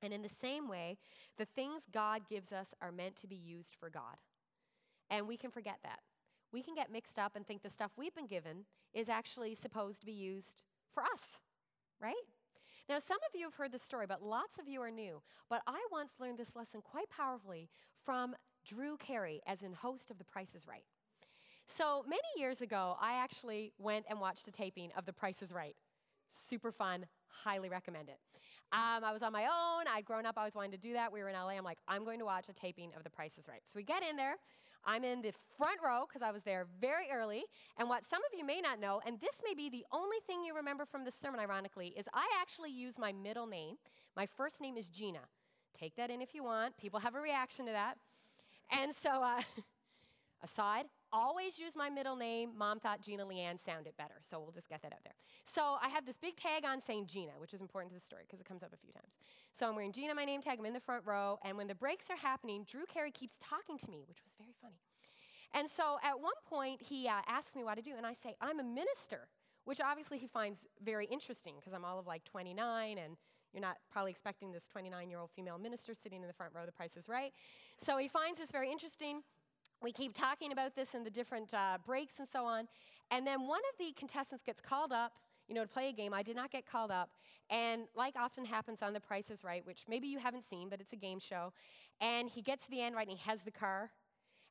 And 0.03 0.13
in 0.13 0.23
the 0.23 0.29
same 0.29 0.69
way, 0.69 0.99
the 1.37 1.45
things 1.45 1.83
God 1.93 2.23
gives 2.29 2.53
us 2.53 2.75
are 2.81 2.93
meant 2.93 3.17
to 3.17 3.27
be 3.27 3.37
used 3.37 3.75
for 3.79 3.91
God. 3.91 4.17
And 5.11 5.27
we 5.27 5.37
can 5.37 5.51
forget 5.51 5.79
that. 5.83 6.01
We 6.53 6.63
can 6.63 6.75
get 6.75 6.93
mixed 6.93 7.19
up 7.19 7.37
and 7.37 7.47
think 7.47 7.63
the 7.63 7.71
stuff 7.71 7.93
we've 7.97 8.15
been 8.15 8.27
given 8.27 8.65
is 8.93 9.09
actually 9.09 9.55
supposed 9.55 10.01
to 10.01 10.07
be 10.07 10.13
used 10.13 10.63
for 10.93 11.03
us, 11.05 11.39
right? 12.01 12.15
Now, 12.89 12.99
some 12.99 13.19
of 13.19 13.39
you 13.39 13.45
have 13.45 13.55
heard 13.55 13.73
the 13.73 13.79
story, 13.79 14.07
but 14.07 14.23
lots 14.23 14.59
of 14.59 14.67
you 14.67 14.81
are 14.83 14.91
new. 14.91 15.23
But 15.49 15.63
I 15.67 15.79
once 15.93 16.15
learned 16.19 16.39
this 16.39 16.57
lesson 16.57 16.81
quite 16.83 17.09
powerfully 17.09 17.69
from 18.05 18.35
Drew 18.65 18.97
Carey 18.97 19.41
as 19.47 19.63
in 19.63 19.75
host 19.75 20.11
of 20.11 20.19
The 20.19 20.25
Price 20.25 20.55
is 20.55 20.67
Right. 20.67 20.85
So 21.67 22.05
many 22.09 22.21
years 22.37 22.61
ago, 22.61 22.97
I 23.01 23.15
actually 23.15 23.73
went 23.79 24.07
and 24.11 24.19
watched 24.21 24.49
a 24.49 24.51
taping 24.51 24.91
of 24.97 25.07
The 25.07 25.13
Price 25.13 25.41
is 25.41 25.53
Right. 25.53 25.77
Super 26.29 26.73
fun, 26.73 27.07
highly 27.29 27.69
recommend 27.69 28.09
it. 28.09 28.19
Um, 28.73 29.03
I 29.03 29.13
was 29.13 29.23
on 29.23 29.33
my 29.33 29.45
own. 29.45 29.85
I'd 29.93 30.05
grown 30.05 30.27
up, 30.27 30.39
I 30.39 30.45
was 30.45 30.55
wanting 30.55 30.73
to 30.73 30.79
do 30.79 30.93
that. 30.93 31.13
We 31.13 31.21
were 31.21 31.29
in 31.29 31.35
LA. 31.35 31.51
I'm 31.51 31.65
like, 31.65 31.79
I'm 31.89 32.05
going 32.05 32.21
to 32.21 32.25
watch 32.25 32.49
a 32.49 32.53
taping 32.53 32.91
of 32.97 33.03
The 33.03 33.11
Price 33.11 33.37
is 33.39 33.49
Right. 33.49 33.63
So 33.65 33.73
we 33.77 33.83
get 33.83 34.03
in 34.09 34.17
there. 34.17 34.37
I'm 34.85 35.05
in 35.05 35.21
the 35.21 35.33
front 35.59 35.79
row 35.85 36.05
because 36.09 36.23
I 36.23 36.31
was 36.31 36.43
there 36.43 36.67
very 36.81 37.07
early. 37.13 37.45
And 37.79 37.89
what 37.89 38.07
some 38.07 38.21
of 38.21 38.39
you 38.39 38.47
may 38.47 38.61
not 38.61 38.81
know, 38.81 39.01
and 39.05 39.21
this 39.21 39.43
may 39.45 39.55
be 39.55 39.69
the 39.69 39.85
only 39.93 40.17
thing 40.27 40.45
you 40.45 40.55
remember 40.55 40.87
from 40.87 41.05
the 41.05 41.11
sermon, 41.11 41.41
ironically, 41.41 41.89
is 41.97 42.07
I 42.15 42.27
actually 42.41 42.71
use 42.71 42.99
my 42.99 43.13
middle 43.13 43.47
name. 43.47 43.77
My 44.17 44.27
first 44.27 44.61
name 44.61 44.77
is 44.77 44.89
Gina. 44.89 45.21
Take 45.79 45.97
that 45.97 46.11
in 46.11 46.23
if 46.23 46.35
you 46.35 46.45
want. 46.45 46.77
People 46.79 47.01
have 47.01 47.15
a 47.15 47.21
reaction 47.21 47.67
to 47.67 47.73
that. 47.73 47.97
And 48.71 48.95
so, 48.95 49.23
uh, 49.23 49.43
aside, 50.43 50.87
always 51.13 51.59
use 51.59 51.77
my 51.77 51.91
middle 51.91 52.17
name. 52.17 52.51
Mom 52.57 52.81
thought 52.81 53.03
Gina 53.03 53.25
Leanne 53.25 53.59
sounded 53.59 53.97
better, 53.97 54.15
so 54.23 54.41
we'll 54.41 54.53
just 54.53 54.69
get 54.69 54.83
that 54.83 54.93
out 54.93 55.05
there. 55.05 55.15
So 55.45 55.77
I 55.83 55.89
have 55.89 56.07
this 56.07 56.17
big 56.17 56.37
tag 56.37 56.65
on 56.65 56.81
saying 56.81 57.07
Gina, 57.07 57.33
which 57.39 57.55
is 57.55 57.61
important 57.61 57.93
to 57.93 57.95
the 57.95 58.05
story 58.05 58.23
because 58.27 58.41
it 58.41 58.47
comes 58.47 58.63
up 58.63 58.73
a 58.73 58.77
few 58.77 58.93
times. 58.93 59.19
So 59.53 59.69
I'm 59.69 59.75
wearing 59.75 59.93
Gina, 59.93 60.15
my 60.15 60.25
name 60.25 60.43
tag. 60.43 60.59
I'm 60.59 60.67
in 60.67 60.73
the 60.73 60.81
front 60.81 61.05
row, 61.07 61.39
and 61.45 61.57
when 61.57 61.67
the 61.67 61.75
breaks 61.75 62.07
are 62.11 62.17
happening, 62.17 62.65
Drew 62.69 62.87
Carey 62.87 63.11
keeps 63.11 63.35
talking 63.41 63.79
to 63.79 63.91
me, 63.91 64.05
which 64.07 64.23
was 64.23 64.33
very 64.39 64.55
funny. 64.61 64.81
And 65.53 65.69
so 65.69 65.99
at 66.03 66.21
one 66.21 66.39
point, 66.49 66.81
he 66.83 67.09
uh, 67.09 67.23
asks 67.27 67.57
me 67.57 67.65
what 67.65 67.79
I 67.79 67.81
do, 67.81 67.93
and 67.97 68.07
I 68.07 68.13
say, 68.13 68.37
I'm 68.41 68.61
a 68.61 68.65
minister, 68.65 69.29
which 69.65 69.81
obviously 69.81 70.19
he 70.19 70.27
finds 70.27 70.67
very 70.83 71.07
interesting 71.07 71.55
because 71.59 71.73
I'm 71.73 71.85
all 71.85 71.99
of 71.99 72.07
like 72.07 72.25
29 72.25 72.99
and 72.99 73.17
you're 73.53 73.61
not 73.61 73.79
probably 73.91 74.13
expecting 74.13 74.53
this 74.53 74.69
29 74.69 75.11
year 75.11 75.19
old 75.19 75.31
female 75.31 75.59
minister 75.59 75.93
sitting 75.95 76.23
in 76.23 76.29
the 76.29 76.35
front 76.35 76.53
row, 76.55 76.65
the 76.67 76.73
price 76.73 76.97
is 76.97 77.09
right. 77.09 77.33
So 77.77 77.99
he 77.99 78.09
finds 78.09 78.39
this 78.39 78.51
very 78.51 78.71
interesting 78.71 79.23
we 79.83 79.93
keep 79.93 80.15
talking 80.15 80.53
about 80.53 80.75
this 80.77 80.95
in 80.95 81.05
the 81.05 81.11
different 81.11 81.55
uh, 81.55 81.79
breaks 81.85 82.19
and 82.19 82.29
so 82.29 82.45
on. 82.45 82.69
And 83.11 83.27
then 83.27 83.47
one 83.47 83.61
of 83.73 83.79
the 83.79 83.93
contestants 83.93 84.45
gets 84.45 84.61
called 84.61 84.93
up, 84.93 85.13
you 85.49 85.55
know, 85.55 85.63
to 85.63 85.69
play 85.69 85.89
a 85.89 85.93
game. 85.93 86.15
I 86.15 86.23
did 86.23 86.37
not 86.37 86.51
get 86.51 86.67
called 86.67 86.91
up. 86.91 87.11
And 87.49 87.83
like 87.97 88.15
often 88.17 88.45
happens 88.45 88.83
on 88.83 88.93
The 88.93 89.01
Price 89.01 89.31
is 89.31 89.43
Right, 89.43 89.67
which 89.67 89.81
maybe 89.89 90.07
you 90.07 90.19
haven't 90.19 90.45
seen, 90.45 90.69
but 90.69 90.81
it's 90.81 90.93
a 90.93 90.97
game 90.97 91.19
show. 91.19 91.53
And 92.01 92.31
he 92.31 92.43
gets 92.43 92.65
to 92.65 92.71
the 92.71 92.81
end, 92.81 92.95
right, 92.95 93.07
and 93.07 93.17
he 93.17 93.29
has 93.29 93.43
the 93.43 93.51
car. 93.51 93.91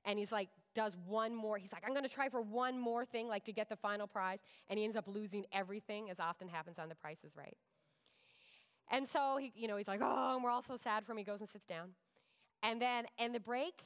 And 0.05 0.19
he's 0.19 0.31
like, 0.31 0.50
does 0.75 0.95
one 1.07 1.36
more. 1.36 1.57
He's 1.57 1.71
like, 1.74 1.83
I'm 1.86 1.93
going 1.93 2.03
to 2.03 2.13
try 2.13 2.29
for 2.29 2.41
one 2.41 2.77
more 2.77 3.05
thing, 3.05 3.27
like 3.27 3.43
to 3.45 3.53
get 3.53 3.69
the 3.69 3.75
final 3.75 4.07
prize. 4.07 4.39
And 4.69 4.77
he 4.77 4.86
ends 4.86 4.95
up 4.95 5.05
losing 5.07 5.45
everything, 5.51 6.09
as 6.09 6.19
often 6.19 6.48
happens 6.48 6.79
on 6.79 6.89
The 6.89 6.95
Price 6.95 7.24
is 7.24 7.36
Right. 7.36 7.57
And 8.91 9.07
so, 9.07 9.38
he, 9.38 9.51
you 9.55 9.67
know, 9.67 9.77
he's 9.77 9.88
like, 9.88 10.00
oh, 10.03 10.36
and 10.36 10.43
we're 10.43 10.50
all 10.50 10.63
so 10.63 10.75
sad 10.75 11.05
for 11.05 11.12
him. 11.12 11.19
He 11.19 11.24
goes 11.24 11.41
and 11.41 11.50
sits 11.50 11.65
down. 11.65 11.89
And 12.63 12.81
then 12.81 13.05
in 13.17 13.31
the 13.31 13.39
break, 13.39 13.83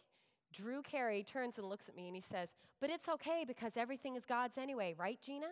Drew 0.53 0.81
Carey 0.83 1.24
turns 1.24 1.57
and 1.57 1.67
looks 1.67 1.89
at 1.89 1.95
me 1.95 2.07
and 2.07 2.15
he 2.15 2.22
says, 2.22 2.50
But 2.79 2.89
it's 2.89 3.10
okay 3.10 3.43
because 3.45 3.75
everything 3.75 4.15
is 4.15 4.24
God's 4.25 4.57
anyway, 4.57 4.93
right, 4.98 5.19
Gina? 5.22 5.48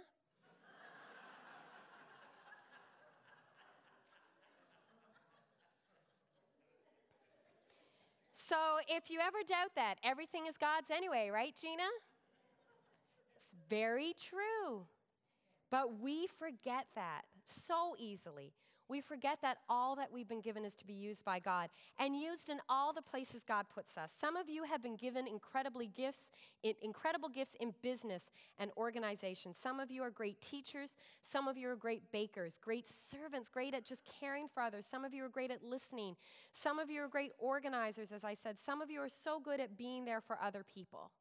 so 8.33 8.57
if 8.87 9.09
you 9.09 9.19
ever 9.19 9.39
doubt 9.47 9.71
that, 9.75 9.95
everything 10.03 10.45
is 10.47 10.57
God's 10.57 10.91
anyway, 10.91 11.29
right, 11.33 11.55
Gina? 11.59 11.89
It's 13.35 13.49
very 13.69 14.13
true. 14.13 14.85
But 15.71 15.99
we 15.99 16.27
forget 16.27 16.85
that 16.95 17.21
so 17.43 17.95
easily. 17.97 18.51
We 18.91 18.99
forget 18.99 19.37
that 19.41 19.59
all 19.69 19.95
that 19.95 20.11
we've 20.11 20.27
been 20.27 20.41
given 20.41 20.65
is 20.65 20.75
to 20.75 20.85
be 20.85 20.91
used 20.91 21.23
by 21.23 21.39
God 21.39 21.69
and 21.97 22.13
used 22.13 22.49
in 22.49 22.59
all 22.67 22.91
the 22.91 23.01
places 23.01 23.41
God 23.47 23.67
puts 23.73 23.97
us. 23.97 24.11
Some 24.19 24.35
of 24.35 24.49
you 24.49 24.65
have 24.65 24.83
been 24.83 24.97
given 24.97 25.27
incredibly 25.27 25.87
gifts, 25.87 26.29
incredible 26.81 27.29
gifts 27.29 27.55
in 27.61 27.73
business 27.81 28.29
and 28.59 28.69
organization. 28.75 29.55
Some 29.55 29.79
of 29.79 29.91
you 29.91 30.03
are 30.03 30.11
great 30.11 30.41
teachers. 30.41 30.89
Some 31.23 31.47
of 31.47 31.57
you 31.57 31.69
are 31.69 31.77
great 31.77 32.11
bakers, 32.11 32.57
great 32.61 32.85
servants, 32.85 33.47
great 33.47 33.73
at 33.73 33.85
just 33.85 34.03
caring 34.19 34.49
for 34.53 34.61
others. 34.61 34.83
Some 34.91 35.05
of 35.05 35.13
you 35.13 35.23
are 35.23 35.29
great 35.29 35.51
at 35.51 35.63
listening. 35.63 36.17
Some 36.51 36.77
of 36.77 36.89
you 36.89 37.01
are 37.01 37.07
great 37.07 37.31
organizers, 37.39 38.11
as 38.11 38.25
I 38.25 38.33
said. 38.33 38.59
Some 38.59 38.81
of 38.81 38.91
you 38.91 38.99
are 38.99 39.09
so 39.23 39.39
good 39.39 39.61
at 39.61 39.77
being 39.77 40.03
there 40.03 40.19
for 40.19 40.37
other 40.43 40.65
people. 40.65 41.11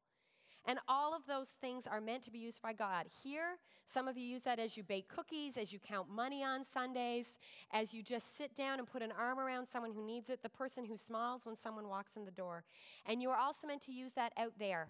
And 0.65 0.79
all 0.87 1.15
of 1.15 1.25
those 1.27 1.47
things 1.59 1.87
are 1.87 1.99
meant 1.99 2.23
to 2.23 2.31
be 2.31 2.37
used 2.37 2.61
by 2.61 2.73
God. 2.73 3.07
Here, 3.23 3.57
some 3.85 4.07
of 4.07 4.17
you 4.17 4.23
use 4.23 4.43
that 4.43 4.59
as 4.59 4.77
you 4.77 4.83
bake 4.83 5.07
cookies, 5.07 5.57
as 5.57 5.73
you 5.73 5.79
count 5.79 6.09
money 6.09 6.43
on 6.43 6.63
Sundays, 6.63 7.27
as 7.71 7.93
you 7.93 8.03
just 8.03 8.37
sit 8.37 8.53
down 8.55 8.77
and 8.77 8.87
put 8.87 9.01
an 9.01 9.11
arm 9.11 9.39
around 9.39 9.67
someone 9.67 9.91
who 9.91 10.05
needs 10.05 10.29
it, 10.29 10.43
the 10.43 10.49
person 10.49 10.85
who 10.85 10.97
smiles 10.97 11.41
when 11.45 11.55
someone 11.55 11.87
walks 11.87 12.15
in 12.15 12.25
the 12.25 12.31
door. 12.31 12.63
And 13.05 13.21
you 13.21 13.29
are 13.31 13.37
also 13.37 13.65
meant 13.65 13.81
to 13.85 13.91
use 13.91 14.11
that 14.13 14.33
out 14.37 14.53
there. 14.59 14.87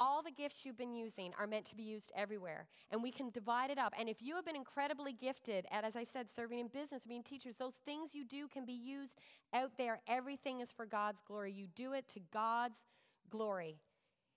All 0.00 0.24
the 0.24 0.32
gifts 0.32 0.64
you've 0.64 0.76
been 0.76 0.96
using 0.96 1.32
are 1.38 1.46
meant 1.46 1.66
to 1.66 1.76
be 1.76 1.84
used 1.84 2.10
everywhere. 2.16 2.66
And 2.90 3.00
we 3.00 3.12
can 3.12 3.30
divide 3.30 3.70
it 3.70 3.78
up. 3.78 3.94
And 3.96 4.08
if 4.08 4.20
you 4.20 4.34
have 4.34 4.44
been 4.44 4.56
incredibly 4.56 5.12
gifted 5.12 5.66
at, 5.70 5.84
as 5.84 5.94
I 5.94 6.02
said, 6.02 6.28
serving 6.28 6.58
in 6.58 6.66
business, 6.66 7.04
being 7.06 7.22
teachers, 7.22 7.54
those 7.56 7.74
things 7.84 8.12
you 8.12 8.24
do 8.24 8.48
can 8.48 8.64
be 8.64 8.72
used 8.72 9.20
out 9.52 9.78
there. 9.78 10.00
Everything 10.08 10.58
is 10.60 10.72
for 10.72 10.84
God's 10.84 11.22
glory. 11.24 11.52
You 11.52 11.68
do 11.76 11.92
it 11.92 12.08
to 12.08 12.20
God's 12.32 12.84
glory. 13.30 13.78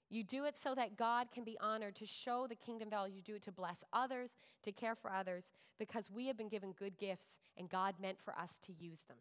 You 0.09 0.23
do 0.23 0.45
it 0.45 0.57
so 0.57 0.73
that 0.75 0.97
God 0.97 1.31
can 1.31 1.43
be 1.43 1.57
honored, 1.59 1.95
to 1.97 2.05
show 2.05 2.47
the 2.47 2.55
kingdom 2.55 2.89
value. 2.89 3.15
You 3.15 3.21
do 3.21 3.35
it 3.35 3.43
to 3.43 3.51
bless 3.51 3.83
others, 3.91 4.31
to 4.63 4.71
care 4.71 4.95
for 4.95 5.11
others, 5.11 5.51
because 5.77 6.09
we 6.09 6.27
have 6.27 6.37
been 6.37 6.47
given 6.49 6.71
good 6.71 6.97
gifts 6.97 7.39
and 7.57 7.69
God 7.69 7.95
meant 8.01 8.21
for 8.21 8.33
us 8.37 8.53
to 8.65 8.73
use 8.73 8.99
them. 9.07 9.17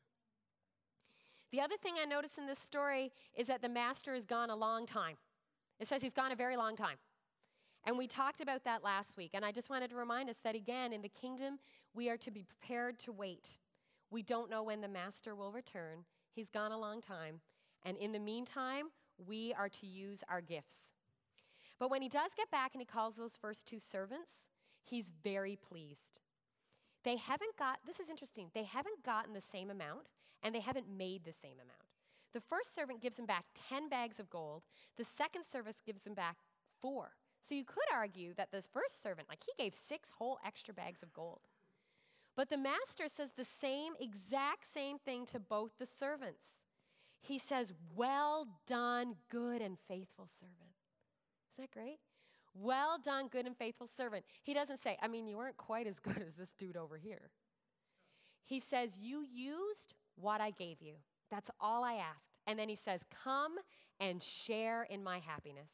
The 1.50 1.60
other 1.60 1.76
thing 1.76 1.94
I 2.00 2.04
notice 2.04 2.38
in 2.38 2.46
this 2.46 2.58
story 2.58 3.12
is 3.34 3.46
that 3.46 3.62
the 3.62 3.68
master 3.68 4.14
is 4.14 4.26
gone 4.26 4.50
a 4.50 4.56
long 4.56 4.86
time. 4.86 5.16
It 5.78 5.88
says 5.88 6.02
he's 6.02 6.12
gone 6.12 6.32
a 6.32 6.36
very 6.36 6.56
long 6.56 6.76
time. 6.76 6.96
And 7.84 7.96
we 7.96 8.06
talked 8.06 8.40
about 8.40 8.64
that 8.64 8.82
last 8.82 9.16
week. 9.16 9.30
And 9.34 9.44
I 9.44 9.52
just 9.52 9.70
wanted 9.70 9.90
to 9.90 9.96
remind 9.96 10.28
us 10.28 10.36
that 10.42 10.56
again, 10.56 10.92
in 10.92 11.02
the 11.02 11.08
kingdom, 11.08 11.58
we 11.94 12.10
are 12.10 12.16
to 12.16 12.30
be 12.30 12.42
prepared 12.42 12.98
to 13.00 13.12
wait. 13.12 13.48
We 14.10 14.22
don't 14.22 14.50
know 14.50 14.62
when 14.62 14.80
the 14.80 14.88
master 14.88 15.34
will 15.34 15.52
return. 15.52 16.04
He's 16.32 16.48
gone 16.48 16.72
a 16.72 16.78
long 16.78 17.00
time. 17.00 17.40
And 17.84 17.96
in 17.96 18.10
the 18.12 18.18
meantime, 18.18 18.86
we 19.24 19.54
are 19.58 19.68
to 19.68 19.86
use 19.86 20.20
our 20.28 20.40
gifts. 20.40 20.92
But 21.78 21.90
when 21.90 22.02
he 22.02 22.08
does 22.08 22.32
get 22.36 22.50
back 22.50 22.72
and 22.72 22.80
he 22.80 22.86
calls 22.86 23.16
those 23.16 23.36
first 23.40 23.66
two 23.66 23.78
servants, 23.78 24.30
he's 24.84 25.12
very 25.22 25.56
pleased. 25.56 26.20
They 27.04 27.16
haven't 27.16 27.56
got, 27.58 27.78
this 27.86 28.00
is 28.00 28.10
interesting, 28.10 28.50
they 28.54 28.64
haven't 28.64 29.04
gotten 29.04 29.32
the 29.32 29.40
same 29.40 29.70
amount 29.70 30.08
and 30.42 30.54
they 30.54 30.60
haven't 30.60 30.86
made 30.88 31.24
the 31.24 31.32
same 31.32 31.54
amount. 31.54 31.86
The 32.32 32.40
first 32.40 32.74
servant 32.74 33.00
gives 33.00 33.18
him 33.18 33.26
back 33.26 33.44
10 33.68 33.88
bags 33.88 34.18
of 34.18 34.28
gold, 34.28 34.62
the 34.96 35.04
second 35.04 35.44
servant 35.50 35.76
gives 35.84 36.04
him 36.04 36.14
back 36.14 36.38
four. 36.80 37.12
So 37.40 37.54
you 37.54 37.64
could 37.64 37.88
argue 37.92 38.34
that 38.34 38.50
the 38.50 38.62
first 38.62 39.02
servant, 39.02 39.28
like 39.28 39.44
he 39.46 39.62
gave 39.62 39.74
six 39.74 40.10
whole 40.18 40.38
extra 40.44 40.74
bags 40.74 41.02
of 41.02 41.12
gold. 41.12 41.40
But 42.34 42.50
the 42.50 42.58
master 42.58 43.04
says 43.08 43.30
the 43.36 43.46
same, 43.60 43.94
exact 44.00 44.70
same 44.70 44.98
thing 44.98 45.24
to 45.26 45.38
both 45.38 45.78
the 45.78 45.86
servants 45.86 46.44
he 47.20 47.38
says, 47.38 47.72
Well 47.94 48.46
done, 48.66 49.16
good 49.30 49.62
and 49.62 49.76
faithful 49.88 50.28
servant. 50.40 50.74
Isn't 51.52 51.64
that 51.64 51.70
great? 51.70 51.98
Well 52.54 52.98
done, 53.02 53.28
good 53.28 53.46
and 53.46 53.56
faithful 53.56 53.86
servant. 53.86 54.24
He 54.42 54.54
doesn't 54.54 54.82
say, 54.82 54.96
I 55.02 55.08
mean, 55.08 55.26
you 55.26 55.36
weren't 55.36 55.56
quite 55.56 55.86
as 55.86 55.98
good 55.98 56.22
as 56.26 56.34
this 56.34 56.54
dude 56.58 56.76
over 56.76 56.96
here. 56.96 57.30
He 58.44 58.60
says, 58.60 58.96
You 58.98 59.22
used 59.22 59.94
what 60.14 60.40
I 60.40 60.50
gave 60.50 60.80
you. 60.80 60.94
That's 61.30 61.50
all 61.60 61.84
I 61.84 61.94
asked. 61.94 62.36
And 62.46 62.58
then 62.58 62.68
he 62.68 62.76
says, 62.76 63.02
Come 63.24 63.56
and 64.00 64.22
share 64.22 64.84
in 64.84 65.02
my 65.02 65.18
happiness. 65.18 65.70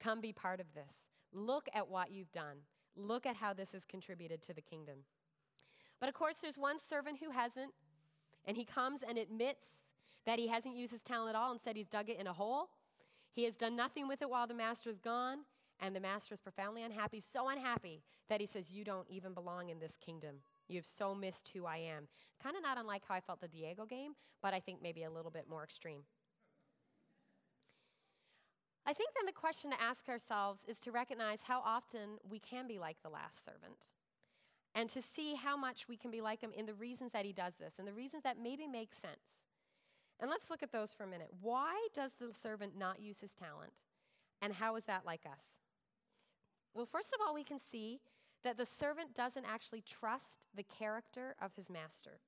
Come 0.00 0.20
be 0.20 0.32
part 0.32 0.60
of 0.60 0.66
this. 0.74 0.92
Look 1.32 1.68
at 1.74 1.88
what 1.88 2.12
you've 2.12 2.32
done. 2.32 2.58
Look 2.96 3.26
at 3.26 3.36
how 3.36 3.52
this 3.52 3.72
has 3.72 3.84
contributed 3.84 4.40
to 4.42 4.54
the 4.54 4.62
kingdom. 4.62 4.98
But 5.98 6.08
of 6.08 6.14
course, 6.14 6.36
there's 6.40 6.58
one 6.58 6.78
servant 6.78 7.18
who 7.18 7.30
hasn't, 7.30 7.72
and 8.44 8.56
he 8.56 8.64
comes 8.64 9.00
and 9.06 9.18
admits 9.18 9.66
that 10.26 10.38
he 10.38 10.48
hasn't 10.48 10.76
used 10.76 10.92
his 10.92 11.02
talent 11.02 11.34
at 11.34 11.38
all. 11.38 11.52
Instead, 11.52 11.76
he's 11.76 11.88
dug 11.88 12.08
it 12.08 12.18
in 12.18 12.26
a 12.26 12.32
hole. 12.32 12.68
He 13.32 13.44
has 13.44 13.56
done 13.56 13.76
nothing 13.76 14.08
with 14.08 14.22
it 14.22 14.30
while 14.30 14.46
the 14.46 14.54
master 14.54 14.90
is 14.90 14.98
gone, 14.98 15.38
And 15.80 15.94
the 15.94 16.00
master 16.00 16.34
is 16.34 16.40
profoundly 16.40 16.82
unhappy, 16.82 17.20
so 17.20 17.48
unhappy 17.48 18.02
that 18.28 18.40
he 18.40 18.46
says, 18.46 18.70
You 18.70 18.84
don't 18.84 19.08
even 19.10 19.34
belong 19.34 19.70
in 19.70 19.80
this 19.80 19.96
kingdom. 19.96 20.36
You've 20.68 20.86
so 20.86 21.14
missed 21.14 21.50
who 21.52 21.66
I 21.66 21.78
am. 21.78 22.08
Kind 22.42 22.56
of 22.56 22.62
not 22.62 22.78
unlike 22.78 23.02
how 23.08 23.14
I 23.14 23.20
felt 23.20 23.40
the 23.40 23.48
Diego 23.48 23.84
game, 23.84 24.12
but 24.40 24.54
I 24.54 24.60
think 24.60 24.80
maybe 24.82 25.02
a 25.02 25.10
little 25.10 25.30
bit 25.30 25.48
more 25.48 25.64
extreme. 25.64 26.02
I 28.86 28.92
think 28.92 29.10
then 29.14 29.26
the 29.26 29.32
question 29.32 29.70
to 29.70 29.80
ask 29.80 30.08
ourselves 30.08 30.60
is 30.68 30.78
to 30.80 30.92
recognize 30.92 31.40
how 31.42 31.60
often 31.64 32.18
we 32.28 32.38
can 32.38 32.68
be 32.68 32.78
like 32.78 32.98
the 33.02 33.08
last 33.08 33.44
servant 33.44 33.86
and 34.74 34.90
to 34.90 35.00
see 35.00 35.34
how 35.34 35.56
much 35.56 35.88
we 35.88 35.96
can 35.96 36.10
be 36.10 36.20
like 36.20 36.40
him 36.40 36.52
in 36.54 36.66
the 36.66 36.74
reasons 36.74 37.12
that 37.12 37.24
he 37.24 37.32
does 37.32 37.54
this 37.58 37.74
and 37.78 37.88
the 37.88 37.92
reasons 37.92 38.24
that 38.24 38.36
maybe 38.42 38.66
make 38.66 38.92
sense. 38.92 39.42
And 40.20 40.30
let's 40.30 40.50
look 40.50 40.62
at 40.62 40.72
those 40.72 40.92
for 40.92 41.04
a 41.04 41.08
minute. 41.08 41.30
Why 41.40 41.88
does 41.92 42.12
the 42.18 42.30
servant 42.40 42.78
not 42.78 43.00
use 43.00 43.20
his 43.20 43.32
talent? 43.32 43.72
And 44.40 44.54
how 44.54 44.76
is 44.76 44.84
that 44.84 45.06
like 45.06 45.26
us? 45.26 45.58
Well, 46.74 46.86
first 46.86 47.12
of 47.14 47.20
all, 47.20 47.34
we 47.34 47.44
can 47.44 47.58
see 47.58 48.00
that 48.42 48.56
the 48.56 48.66
servant 48.66 49.14
doesn't 49.14 49.46
actually 49.46 49.82
trust 49.82 50.46
the 50.54 50.62
character 50.62 51.34
of 51.40 51.54
his 51.56 51.70
master. 51.70 52.20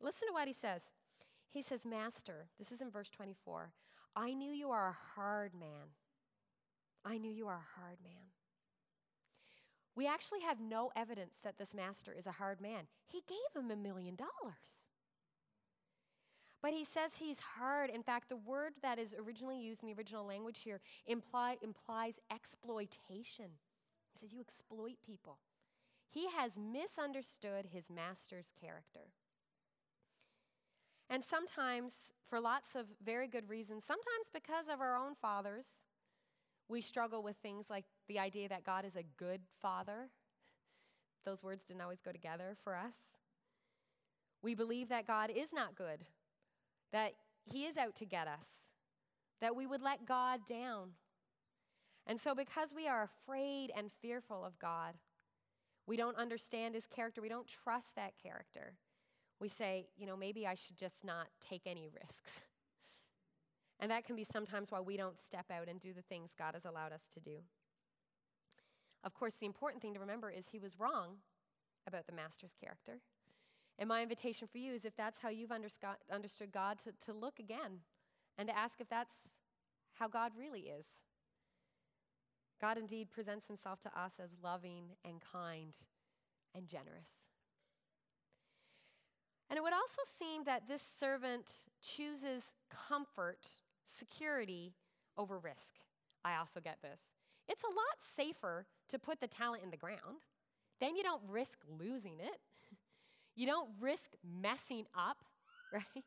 Listen 0.00 0.28
to 0.28 0.34
what 0.34 0.48
he 0.48 0.54
says. 0.54 0.90
He 1.50 1.62
says, 1.62 1.84
Master, 1.84 2.46
this 2.58 2.72
is 2.72 2.80
in 2.80 2.90
verse 2.90 3.10
24, 3.10 3.72
I 4.14 4.34
knew 4.34 4.52
you 4.52 4.70
are 4.70 4.88
a 4.88 5.20
hard 5.20 5.52
man. 5.54 5.94
I 7.04 7.18
knew 7.18 7.30
you 7.30 7.48
are 7.48 7.60
a 7.60 7.80
hard 7.80 7.98
man. 8.02 8.30
We 9.96 10.06
actually 10.06 10.40
have 10.40 10.60
no 10.60 10.90
evidence 10.94 11.38
that 11.42 11.58
this 11.58 11.74
master 11.74 12.14
is 12.16 12.26
a 12.26 12.32
hard 12.32 12.60
man. 12.60 12.86
He 13.06 13.22
gave 13.28 13.62
him 13.62 13.70
a 13.70 13.76
million 13.76 14.16
dollars. 14.16 14.89
But 16.62 16.72
he 16.72 16.84
says 16.84 17.12
he's 17.18 17.38
hard. 17.58 17.90
In 17.90 18.02
fact, 18.02 18.28
the 18.28 18.36
word 18.36 18.72
that 18.82 18.98
is 18.98 19.14
originally 19.18 19.58
used 19.58 19.82
in 19.82 19.88
the 19.88 19.94
original 19.94 20.26
language 20.26 20.60
here 20.62 20.80
imply, 21.06 21.56
implies 21.62 22.20
exploitation. 22.30 23.46
He 24.12 24.18
says, 24.18 24.32
You 24.32 24.40
exploit 24.40 24.96
people. 25.04 25.38
He 26.10 26.28
has 26.36 26.52
misunderstood 26.58 27.68
his 27.72 27.88
master's 27.88 28.52
character. 28.60 29.12
And 31.08 31.24
sometimes, 31.24 32.12
for 32.28 32.40
lots 32.40 32.74
of 32.74 32.86
very 33.04 33.26
good 33.26 33.48
reasons, 33.48 33.84
sometimes 33.84 34.30
because 34.32 34.68
of 34.72 34.80
our 34.80 34.96
own 34.96 35.14
fathers, 35.20 35.66
we 36.68 36.80
struggle 36.80 37.22
with 37.22 37.36
things 37.36 37.66
like 37.68 37.84
the 38.06 38.18
idea 38.18 38.48
that 38.48 38.64
God 38.64 38.84
is 38.84 38.96
a 38.96 39.02
good 39.16 39.40
father. 39.60 40.08
Those 41.24 41.42
words 41.42 41.64
didn't 41.64 41.82
always 41.82 42.00
go 42.00 42.12
together 42.12 42.56
for 42.62 42.76
us. 42.76 42.94
We 44.42 44.54
believe 44.54 44.88
that 44.88 45.06
God 45.06 45.30
is 45.34 45.52
not 45.52 45.74
good, 45.74 46.04
that 46.92 47.12
He 47.44 47.64
is 47.64 47.76
out 47.76 47.94
to 47.96 48.04
get 48.04 48.26
us, 48.26 48.46
that 49.40 49.56
we 49.56 49.66
would 49.66 49.82
let 49.82 50.06
God 50.06 50.40
down. 50.48 50.90
And 52.06 52.20
so, 52.20 52.34
because 52.34 52.70
we 52.74 52.88
are 52.88 53.02
afraid 53.02 53.70
and 53.76 53.90
fearful 54.00 54.44
of 54.44 54.58
God, 54.58 54.94
we 55.86 55.96
don't 55.96 56.16
understand 56.16 56.74
His 56.74 56.86
character, 56.86 57.20
we 57.20 57.28
don't 57.28 57.48
trust 57.48 57.94
that 57.96 58.14
character. 58.22 58.74
We 59.40 59.48
say, 59.48 59.86
you 59.96 60.06
know, 60.06 60.16
maybe 60.16 60.46
I 60.46 60.54
should 60.54 60.76
just 60.76 61.02
not 61.04 61.28
take 61.40 61.62
any 61.66 61.88
risks. 61.88 62.42
And 63.82 63.90
that 63.90 64.04
can 64.04 64.14
be 64.14 64.24
sometimes 64.24 64.70
why 64.70 64.80
we 64.80 64.98
don't 64.98 65.18
step 65.18 65.46
out 65.50 65.66
and 65.66 65.80
do 65.80 65.94
the 65.94 66.02
things 66.02 66.34
God 66.38 66.52
has 66.52 66.66
allowed 66.66 66.92
us 66.92 67.08
to 67.14 67.18
do. 67.18 67.38
Of 69.02 69.14
course, 69.14 69.34
the 69.40 69.46
important 69.46 69.80
thing 69.80 69.94
to 69.94 70.00
remember 70.00 70.30
is 70.30 70.48
he 70.48 70.58
was 70.58 70.78
wrong 70.78 71.16
about 71.86 72.06
the 72.06 72.12
master's 72.12 72.52
character. 72.62 73.00
And 73.80 73.88
my 73.88 74.02
invitation 74.02 74.46
for 74.46 74.58
you 74.58 74.74
is 74.74 74.84
if 74.84 74.94
that's 74.94 75.18
how 75.18 75.30
you've 75.30 75.50
understood 75.50 76.52
God, 76.52 76.78
to, 76.84 76.92
to 77.06 77.18
look 77.18 77.38
again 77.40 77.80
and 78.36 78.46
to 78.46 78.56
ask 78.56 78.78
if 78.78 78.90
that's 78.90 79.14
how 79.94 80.06
God 80.06 80.32
really 80.38 80.60
is. 80.60 80.84
God 82.60 82.76
indeed 82.76 83.10
presents 83.10 83.48
himself 83.48 83.80
to 83.80 83.98
us 83.98 84.20
as 84.22 84.36
loving 84.44 84.96
and 85.02 85.14
kind 85.32 85.74
and 86.54 86.68
generous. 86.68 87.24
And 89.48 89.56
it 89.56 89.62
would 89.62 89.72
also 89.72 90.02
seem 90.04 90.44
that 90.44 90.68
this 90.68 90.82
servant 90.82 91.50
chooses 91.82 92.54
comfort 92.88 93.48
security 93.86 94.74
over 95.16 95.38
risk. 95.38 95.72
I 96.22 96.36
also 96.36 96.60
get 96.60 96.82
this. 96.82 97.00
It's 97.48 97.64
a 97.64 97.66
lot 97.66 97.98
safer 97.98 98.66
to 98.90 98.98
put 98.98 99.20
the 99.20 99.26
talent 99.26 99.62
in 99.64 99.70
the 99.70 99.76
ground. 99.78 100.26
Then 100.80 100.96
you 100.96 101.02
don't 101.02 101.22
risk 101.26 101.60
losing 101.66 102.20
it. 102.20 102.40
You 103.36 103.46
don't 103.46 103.70
risk 103.80 104.12
messing 104.24 104.86
up, 104.96 105.18
right? 105.72 106.04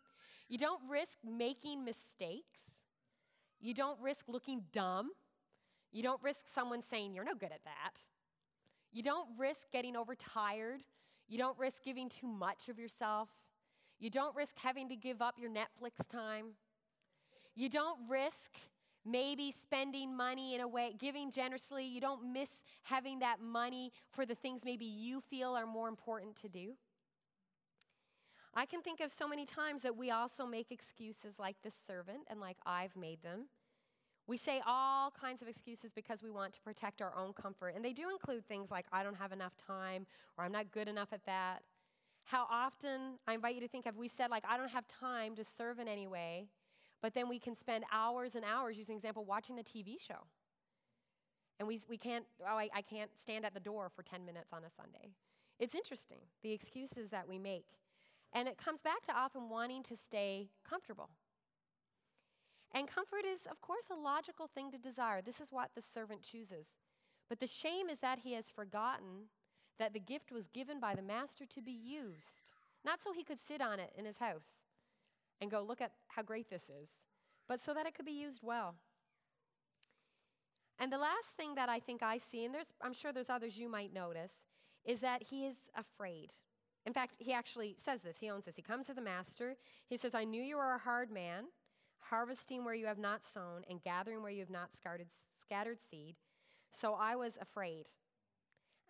You 0.49 0.57
don't 0.57 0.81
risk 0.89 1.17
making 1.23 1.83
mistakes. 1.83 2.61
You 3.59 3.73
don't 3.73 3.99
risk 4.01 4.27
looking 4.27 4.63
dumb. 4.71 5.11
You 5.91 6.03
don't 6.03 6.21
risk 6.21 6.47
someone 6.47 6.81
saying, 6.81 7.13
You're 7.13 7.23
no 7.23 7.35
good 7.35 7.51
at 7.51 7.63
that. 7.65 7.93
You 8.91 9.03
don't 9.03 9.27
risk 9.37 9.71
getting 9.71 9.95
overtired. 9.95 10.81
You 11.27 11.37
don't 11.37 11.57
risk 11.57 11.83
giving 11.83 12.09
too 12.09 12.27
much 12.27 12.69
of 12.69 12.77
yourself. 12.77 13.29
You 13.99 14.09
don't 14.09 14.35
risk 14.35 14.57
having 14.61 14.89
to 14.89 14.95
give 14.95 15.21
up 15.21 15.35
your 15.39 15.49
Netflix 15.49 16.07
time. 16.07 16.55
You 17.55 17.69
don't 17.69 17.99
risk 18.09 18.51
maybe 19.05 19.51
spending 19.51 20.15
money 20.15 20.55
in 20.55 20.61
a 20.61 20.67
way, 20.67 20.95
giving 20.97 21.31
generously. 21.31 21.85
You 21.85 22.01
don't 22.01 22.33
miss 22.33 22.49
having 22.83 23.19
that 23.19 23.41
money 23.41 23.91
for 24.11 24.25
the 24.25 24.35
things 24.35 24.63
maybe 24.65 24.85
you 24.85 25.21
feel 25.21 25.55
are 25.55 25.65
more 25.65 25.87
important 25.87 26.35
to 26.41 26.49
do. 26.49 26.73
I 28.55 28.65
can 28.65 28.81
think 28.81 28.99
of 28.99 29.11
so 29.11 29.27
many 29.27 29.45
times 29.45 29.81
that 29.81 29.97
we 29.97 30.11
also 30.11 30.45
make 30.45 30.71
excuses 30.71 31.39
like 31.39 31.55
this 31.63 31.73
servant 31.87 32.19
and 32.29 32.39
like 32.39 32.57
I've 32.65 32.95
made 32.95 33.23
them. 33.23 33.47
We 34.27 34.37
say 34.37 34.61
all 34.65 35.11
kinds 35.11 35.41
of 35.41 35.47
excuses 35.47 35.91
because 35.91 36.23
we 36.23 36.29
want 36.29 36.53
to 36.53 36.61
protect 36.61 37.01
our 37.01 37.13
own 37.17 37.33
comfort. 37.33 37.73
And 37.75 37.83
they 37.83 37.93
do 37.93 38.09
include 38.09 38.47
things 38.47 38.71
like, 38.71 38.85
I 38.91 39.03
don't 39.03 39.17
have 39.17 39.33
enough 39.33 39.53
time, 39.57 40.05
or 40.37 40.45
I'm 40.45 40.51
not 40.51 40.71
good 40.71 40.87
enough 40.87 41.09
at 41.11 41.25
that. 41.25 41.63
How 42.23 42.47
often, 42.49 43.19
I 43.27 43.33
invite 43.33 43.55
you 43.55 43.61
to 43.61 43.67
think, 43.67 43.83
have 43.83 43.97
we 43.97 44.07
said, 44.07 44.31
like, 44.31 44.45
I 44.47 44.55
don't 44.55 44.71
have 44.71 44.87
time 44.87 45.35
to 45.35 45.43
serve 45.43 45.79
in 45.79 45.89
any 45.89 46.07
way? 46.07 46.47
But 47.01 47.13
then 47.13 47.27
we 47.27 47.37
can 47.37 47.53
spend 47.53 47.83
hours 47.91 48.35
and 48.35 48.45
hours, 48.45 48.77
using 48.77 48.95
example, 48.95 49.25
watching 49.25 49.59
a 49.59 49.63
TV 49.63 49.99
show. 49.99 50.25
And 51.59 51.67
we, 51.67 51.81
we 51.89 51.97
can't, 51.97 52.23
oh, 52.41 52.55
I, 52.57 52.69
I 52.73 52.81
can't 52.81 53.11
stand 53.21 53.45
at 53.45 53.53
the 53.53 53.59
door 53.59 53.91
for 53.93 54.03
10 54.03 54.25
minutes 54.25 54.53
on 54.53 54.63
a 54.63 54.69
Sunday. 54.69 55.11
It's 55.59 55.75
interesting, 55.75 56.19
the 56.43 56.53
excuses 56.53 57.09
that 57.09 57.27
we 57.27 57.37
make. 57.37 57.65
And 58.33 58.47
it 58.47 58.57
comes 58.57 58.81
back 58.81 59.03
to 59.05 59.15
often 59.15 59.49
wanting 59.49 59.83
to 59.83 59.95
stay 59.95 60.49
comfortable. 60.67 61.09
And 62.73 62.87
comfort 62.87 63.25
is, 63.25 63.45
of 63.49 63.61
course, 63.61 63.85
a 63.91 63.95
logical 63.95 64.47
thing 64.47 64.71
to 64.71 64.77
desire. 64.77 65.21
This 65.21 65.39
is 65.39 65.51
what 65.51 65.69
the 65.75 65.81
servant 65.81 66.23
chooses. 66.23 66.69
But 67.29 67.39
the 67.39 67.47
shame 67.47 67.89
is 67.89 67.99
that 67.99 68.19
he 68.19 68.33
has 68.33 68.49
forgotten 68.49 69.29
that 69.79 69.93
the 69.93 69.99
gift 69.99 70.31
was 70.31 70.47
given 70.47 70.79
by 70.79 70.95
the 70.95 71.01
master 71.01 71.45
to 71.45 71.61
be 71.61 71.71
used, 71.71 72.51
not 72.83 72.99
so 73.03 73.11
he 73.13 73.23
could 73.23 73.39
sit 73.39 73.61
on 73.61 73.79
it 73.79 73.91
in 73.97 74.05
his 74.05 74.17
house, 74.17 74.63
and 75.39 75.51
go, 75.51 75.61
look 75.61 75.81
at 75.81 75.91
how 76.09 76.21
great 76.21 76.49
this 76.49 76.63
is, 76.63 76.89
but 77.47 77.61
so 77.61 77.73
that 77.73 77.85
it 77.85 77.95
could 77.95 78.05
be 78.05 78.11
used 78.11 78.39
well. 78.43 78.75
And 80.79 80.91
the 80.91 80.97
last 80.97 81.29
thing 81.37 81.55
that 81.55 81.69
I 81.69 81.79
think 81.79 82.01
I 82.01 82.17
see, 82.17 82.45
and 82.45 82.53
there's, 82.53 82.73
I'm 82.81 82.93
sure 82.93 83.11
there's 83.11 83.29
others 83.29 83.57
you 83.57 83.69
might 83.69 83.93
notice, 83.93 84.33
is 84.85 84.99
that 84.99 85.23
he 85.23 85.45
is 85.45 85.55
afraid. 85.75 86.33
In 86.85 86.93
fact, 86.93 87.15
he 87.19 87.33
actually 87.33 87.75
says 87.77 88.01
this. 88.01 88.17
He 88.17 88.29
owns 88.29 88.45
this. 88.45 88.55
He 88.55 88.61
comes 88.61 88.87
to 88.87 88.93
the 88.93 89.01
master. 89.01 89.55
He 89.87 89.97
says, 89.97 90.13
I 90.13 90.25
knew 90.25 90.41
you 90.41 90.57
were 90.57 90.73
a 90.73 90.77
hard 90.79 91.11
man, 91.11 91.45
harvesting 91.99 92.65
where 92.65 92.73
you 92.73 92.87
have 92.87 92.97
not 92.97 93.23
sown 93.23 93.63
and 93.69 93.81
gathering 93.81 94.21
where 94.21 94.31
you 94.31 94.41
have 94.41 94.49
not 94.49 94.75
scattered, 94.75 95.07
scattered 95.41 95.79
seed. 95.81 96.15
So 96.71 96.93
I 96.93 97.15
was 97.15 97.37
afraid. 97.41 97.85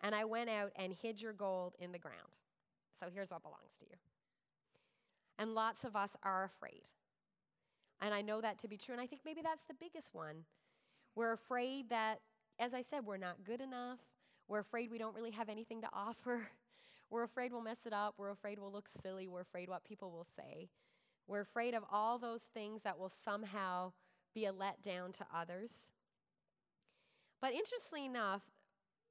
And 0.00 0.14
I 0.14 0.24
went 0.24 0.50
out 0.50 0.72
and 0.76 0.92
hid 0.92 1.22
your 1.22 1.32
gold 1.32 1.74
in 1.78 1.92
the 1.92 1.98
ground. 1.98 2.18
So 2.98 3.06
here's 3.12 3.30
what 3.30 3.42
belongs 3.42 3.78
to 3.80 3.86
you. 3.86 3.96
And 5.38 5.54
lots 5.54 5.84
of 5.84 5.96
us 5.96 6.16
are 6.22 6.44
afraid. 6.44 6.82
And 8.00 8.12
I 8.12 8.22
know 8.22 8.40
that 8.40 8.58
to 8.58 8.68
be 8.68 8.76
true. 8.76 8.92
And 8.92 9.00
I 9.00 9.06
think 9.06 9.22
maybe 9.24 9.40
that's 9.42 9.64
the 9.64 9.74
biggest 9.74 10.10
one. 10.12 10.44
We're 11.14 11.32
afraid 11.32 11.90
that, 11.90 12.20
as 12.58 12.74
I 12.74 12.82
said, 12.82 13.06
we're 13.06 13.16
not 13.16 13.44
good 13.44 13.60
enough. 13.60 14.00
We're 14.48 14.60
afraid 14.60 14.90
we 14.90 14.98
don't 14.98 15.14
really 15.14 15.30
have 15.30 15.48
anything 15.48 15.80
to 15.82 15.88
offer. 15.92 16.48
We're 17.14 17.22
afraid 17.22 17.52
we'll 17.52 17.62
mess 17.62 17.86
it 17.86 17.92
up. 17.92 18.14
We're 18.18 18.32
afraid 18.32 18.58
we'll 18.58 18.72
look 18.72 18.88
silly. 18.88 19.28
We're 19.28 19.42
afraid 19.42 19.68
what 19.68 19.84
people 19.84 20.10
will 20.10 20.26
say. 20.36 20.68
We're 21.28 21.42
afraid 21.42 21.72
of 21.72 21.84
all 21.92 22.18
those 22.18 22.42
things 22.52 22.82
that 22.82 22.98
will 22.98 23.12
somehow 23.24 23.92
be 24.34 24.46
a 24.46 24.52
letdown 24.52 25.16
to 25.18 25.26
others. 25.32 25.92
But 27.40 27.52
interestingly 27.52 28.04
enough, 28.04 28.42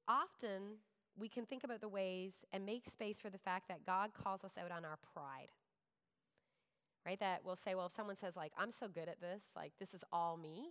often 0.05 0.79
we 1.17 1.29
can 1.29 1.45
think 1.45 1.63
about 1.63 1.79
the 1.79 1.87
ways 1.87 2.33
and 2.51 2.65
make 2.65 2.89
space 2.89 3.21
for 3.21 3.29
the 3.29 3.37
fact 3.37 3.69
that 3.69 3.85
God 3.85 4.09
calls 4.13 4.43
us 4.43 4.57
out 4.61 4.71
on 4.71 4.83
our 4.83 4.97
pride 5.13 5.47
right? 7.05 7.19
That 7.19 7.41
we'll 7.43 7.57
say, 7.57 7.75
well, 7.75 7.87
if 7.87 7.91
someone 7.91 8.15
says, 8.15 8.35
like, 8.35 8.53
I'm 8.57 8.71
so 8.71 8.87
good 8.87 9.09
at 9.09 9.19
this, 9.19 9.43
like, 9.57 9.73
this 9.77 9.93
is 9.93 10.03
all 10.11 10.37
me, 10.37 10.69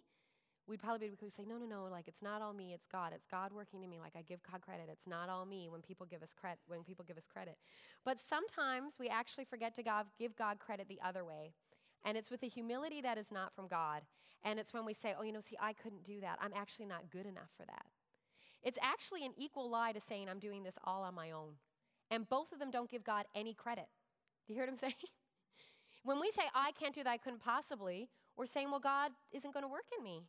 we'd 0.67 0.81
probably 0.81 1.09
be 1.09 1.31
say, 1.31 1.45
no, 1.47 1.59
no, 1.59 1.67
no, 1.67 1.85
like, 1.91 2.09
it's 2.09 2.23
not 2.23 2.41
all 2.41 2.53
me, 2.53 2.73
it's 2.73 2.87
God. 2.87 3.13
It's 3.15 3.27
God 3.27 3.53
working 3.53 3.83
in 3.83 3.91
me. 3.91 3.99
Like, 4.01 4.15
I 4.17 4.23
give 4.23 4.41
God 4.51 4.61
credit. 4.63 4.89
It's 4.91 5.07
not 5.07 5.29
all 5.29 5.45
me 5.45 5.69
when 5.69 5.83
people 5.83 6.07
give 6.07 6.23
us 6.23 6.31
credit. 6.39 6.59
When 6.67 6.85
people 6.85 7.05
give 7.07 7.17
us 7.17 7.27
credit, 7.31 7.57
but 8.05 8.19
sometimes 8.21 8.95
we 8.99 9.09
actually 9.09 9.45
forget 9.45 9.75
to 9.77 9.83
God, 9.83 10.07
give 10.19 10.37
God 10.37 10.59
credit 10.59 10.89
the 10.89 11.01
other 11.05 11.25
way, 11.25 11.53
and 12.05 12.17
it's 12.17 12.31
with 12.31 12.43
a 12.43 12.49
humility 12.49 13.01
that 13.01 13.19
is 13.19 13.31
not 13.31 13.55
from 13.55 13.69
God. 13.69 14.03
And 14.45 14.59
it's 14.59 14.73
when 14.73 14.85
we 14.85 14.93
say, 14.93 15.15
oh, 15.19 15.23
you 15.23 15.33
know, 15.33 15.41
see, 15.41 15.57
I 15.61 15.73
couldn't 15.73 16.03
do 16.05 16.21
that. 16.21 16.39
I'm 16.41 16.53
actually 16.55 16.87
not 16.87 17.11
good 17.11 17.27
enough 17.27 17.51
for 17.57 17.65
that. 17.67 17.87
It's 18.63 18.79
actually 18.83 19.25
an 19.25 19.33
equal 19.37 19.71
lie 19.71 19.93
to 19.93 20.01
saying 20.01 20.29
I'm 20.29 20.41
doing 20.41 20.63
this 20.63 20.79
all 20.85 21.03
on 21.03 21.15
my 21.15 21.31
own. 21.31 21.55
And 22.11 22.29
both 22.29 22.53
of 22.53 22.59
them 22.59 22.71
don't 22.71 22.91
give 22.91 23.05
God 23.05 23.25
any 23.35 23.55
credit. 23.55 23.87
Do 24.47 24.53
you 24.53 24.59
hear 24.59 24.67
what 24.67 24.73
I'm 24.73 24.79
saying? 24.79 24.95
when 26.05 26.21
we 26.21 26.31
say, 26.31 26.43
I 26.55 26.73
can't 26.73 26.95
do 26.95 27.05
that, 27.05 27.11
I 27.11 27.17
couldn't 27.17 27.43
possibly, 27.43 28.09
we're 28.37 28.47
saying, 28.47 28.71
well, 28.71 28.81
God 28.81 29.13
isn't 29.33 29.53
going 29.53 29.65
to 29.65 29.69
work 29.69 29.87
in 29.97 30.03
me. 30.03 30.23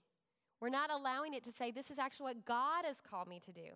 We're 0.63 0.69
not 0.69 0.89
allowing 0.89 1.33
it 1.33 1.43
to 1.43 1.51
say, 1.51 1.71
this 1.71 1.91
is 1.91 1.99
actually 1.99 2.35
what 2.35 2.45
God 2.45 2.85
has 2.85 3.01
called 3.01 3.27
me 3.27 3.41
to 3.43 3.51
do. 3.51 3.75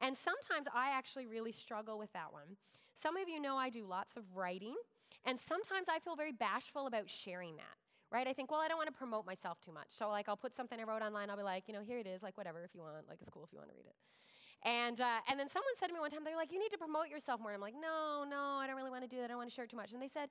And 0.00 0.16
sometimes 0.16 0.68
I 0.72 0.90
actually 0.90 1.26
really 1.26 1.50
struggle 1.50 1.98
with 1.98 2.12
that 2.12 2.32
one. 2.32 2.54
Some 2.94 3.16
of 3.16 3.28
you 3.28 3.40
know 3.40 3.56
I 3.56 3.70
do 3.70 3.84
lots 3.84 4.16
of 4.16 4.22
writing, 4.32 4.76
and 5.24 5.36
sometimes 5.36 5.88
I 5.90 5.98
feel 5.98 6.14
very 6.14 6.30
bashful 6.30 6.86
about 6.86 7.10
sharing 7.10 7.56
that. 7.56 7.74
Right? 8.12 8.28
I 8.28 8.34
think, 8.34 8.52
well, 8.52 8.60
I 8.60 8.68
don't 8.68 8.76
want 8.76 8.86
to 8.86 8.96
promote 8.96 9.26
myself 9.26 9.58
too 9.60 9.72
much. 9.72 9.88
So, 9.88 10.10
like, 10.10 10.28
I'll 10.28 10.36
put 10.36 10.54
something 10.54 10.78
I 10.78 10.84
wrote 10.84 11.02
online. 11.02 11.28
I'll 11.28 11.36
be 11.36 11.42
like, 11.42 11.64
you 11.66 11.74
know, 11.74 11.82
here 11.82 11.98
it 11.98 12.06
is. 12.06 12.22
Like, 12.22 12.38
whatever, 12.38 12.62
if 12.62 12.70
you 12.72 12.82
want. 12.82 13.08
Like, 13.08 13.18
it's 13.20 13.28
cool 13.28 13.42
if 13.42 13.50
you 13.50 13.58
want 13.58 13.70
to 13.70 13.74
read 13.74 13.86
it. 13.86 13.96
And, 14.62 15.00
uh, 15.00 15.26
and 15.28 15.40
then 15.40 15.48
someone 15.48 15.74
said 15.80 15.88
to 15.88 15.92
me 15.92 15.98
one 15.98 16.10
time, 16.10 16.22
they're 16.22 16.36
like, 16.36 16.52
you 16.52 16.60
need 16.60 16.70
to 16.70 16.78
promote 16.78 17.08
yourself 17.08 17.40
more. 17.40 17.50
And 17.50 17.56
I'm 17.56 17.62
like, 17.62 17.74
no, 17.74 18.22
no, 18.30 18.62
I 18.62 18.68
don't 18.68 18.76
really 18.76 18.90
want 18.90 19.02
to 19.02 19.08
do 19.08 19.16
that. 19.16 19.24
I 19.24 19.28
don't 19.28 19.38
want 19.38 19.50
to 19.50 19.56
share 19.56 19.66
too 19.66 19.76
much. 19.76 19.92
And 19.92 20.00
they 20.00 20.06
said, 20.06 20.28